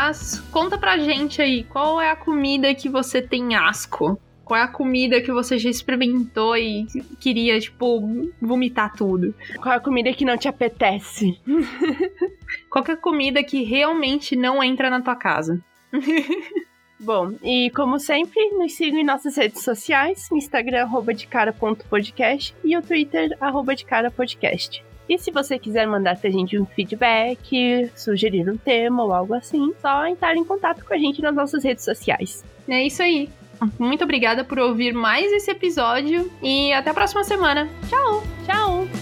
Mas 0.05 0.41
conta 0.51 0.77
pra 0.77 0.99
gente 0.99 1.41
aí, 1.41 1.63
qual 1.63 2.01
é 2.01 2.11
a 2.11 2.17
comida 2.17 2.75
que 2.75 2.89
você 2.89 3.23
tem 3.23 3.55
asco? 3.55 4.21
Qual 4.45 4.59
é 4.59 4.65
a 4.65 4.67
comida 4.67 5.21
que 5.21 5.31
você 5.31 5.57
já 5.61 5.71
experimentou 5.71 6.57
e 6.57 6.89
queria, 7.21 7.61
tipo, 7.61 8.27
vomitar 8.41 8.93
tudo? 8.97 9.33
Qual 9.61 9.73
é 9.73 9.77
a 9.77 9.81
comida 9.81 10.13
que 10.13 10.25
não 10.25 10.37
te 10.37 10.49
apetece? 10.49 11.41
qual 12.69 12.85
é 12.89 12.91
a 12.91 12.97
comida 12.97 13.45
que 13.45 13.63
realmente 13.63 14.35
não 14.35 14.61
entra 14.61 14.91
na 14.91 15.01
tua 15.01 15.15
casa? 15.15 15.63
Bom, 16.99 17.35
e 17.41 17.71
como 17.71 18.01
sempre, 18.01 18.51
nos 18.59 18.75
sigam 18.75 18.99
em 18.99 19.05
nossas 19.05 19.37
redes 19.37 19.63
sociais, 19.63 20.29
Instagram, 20.33 20.83
arroba 20.83 21.15
de 21.15 21.29
cara.podcast 21.29 22.53
e 22.65 22.77
o 22.77 22.83
Twitter, 22.83 23.37
arroba 23.41 23.77
de 23.77 23.85
cara 23.85 24.11
podcast. 24.11 24.85
E 25.13 25.19
se 25.19 25.31
você 25.31 25.59
quiser 25.59 25.87
mandar 25.87 26.17
pra 26.17 26.31
gente 26.31 26.59
um 26.59 26.65
feedback, 26.65 27.91
sugerir 27.95 28.49
um 28.49 28.57
tema 28.57 29.05
ou 29.05 29.13
algo 29.13 29.35
assim, 29.35 29.75
só 29.79 30.07
entrar 30.07 30.35
em 30.35 30.45
contato 30.45 30.83
com 30.83 30.95
a 30.95 30.97
gente 30.97 31.21
nas 31.21 31.35
nossas 31.35 31.63
redes 31.63 31.85
sociais. 31.85 32.43
É 32.67 32.83
isso 32.83 33.03
aí. 33.03 33.29
Muito 33.79 34.05
obrigada 34.05 34.43
por 34.43 34.59
ouvir 34.59 34.95
mais 34.95 35.31
esse 35.31 35.51
episódio 35.51 36.33
e 36.43 36.73
até 36.73 36.91
a 36.91 36.95
próxima 36.95 37.23
semana. 37.25 37.69
Tchau! 37.91 38.23
Tchau! 38.47 39.02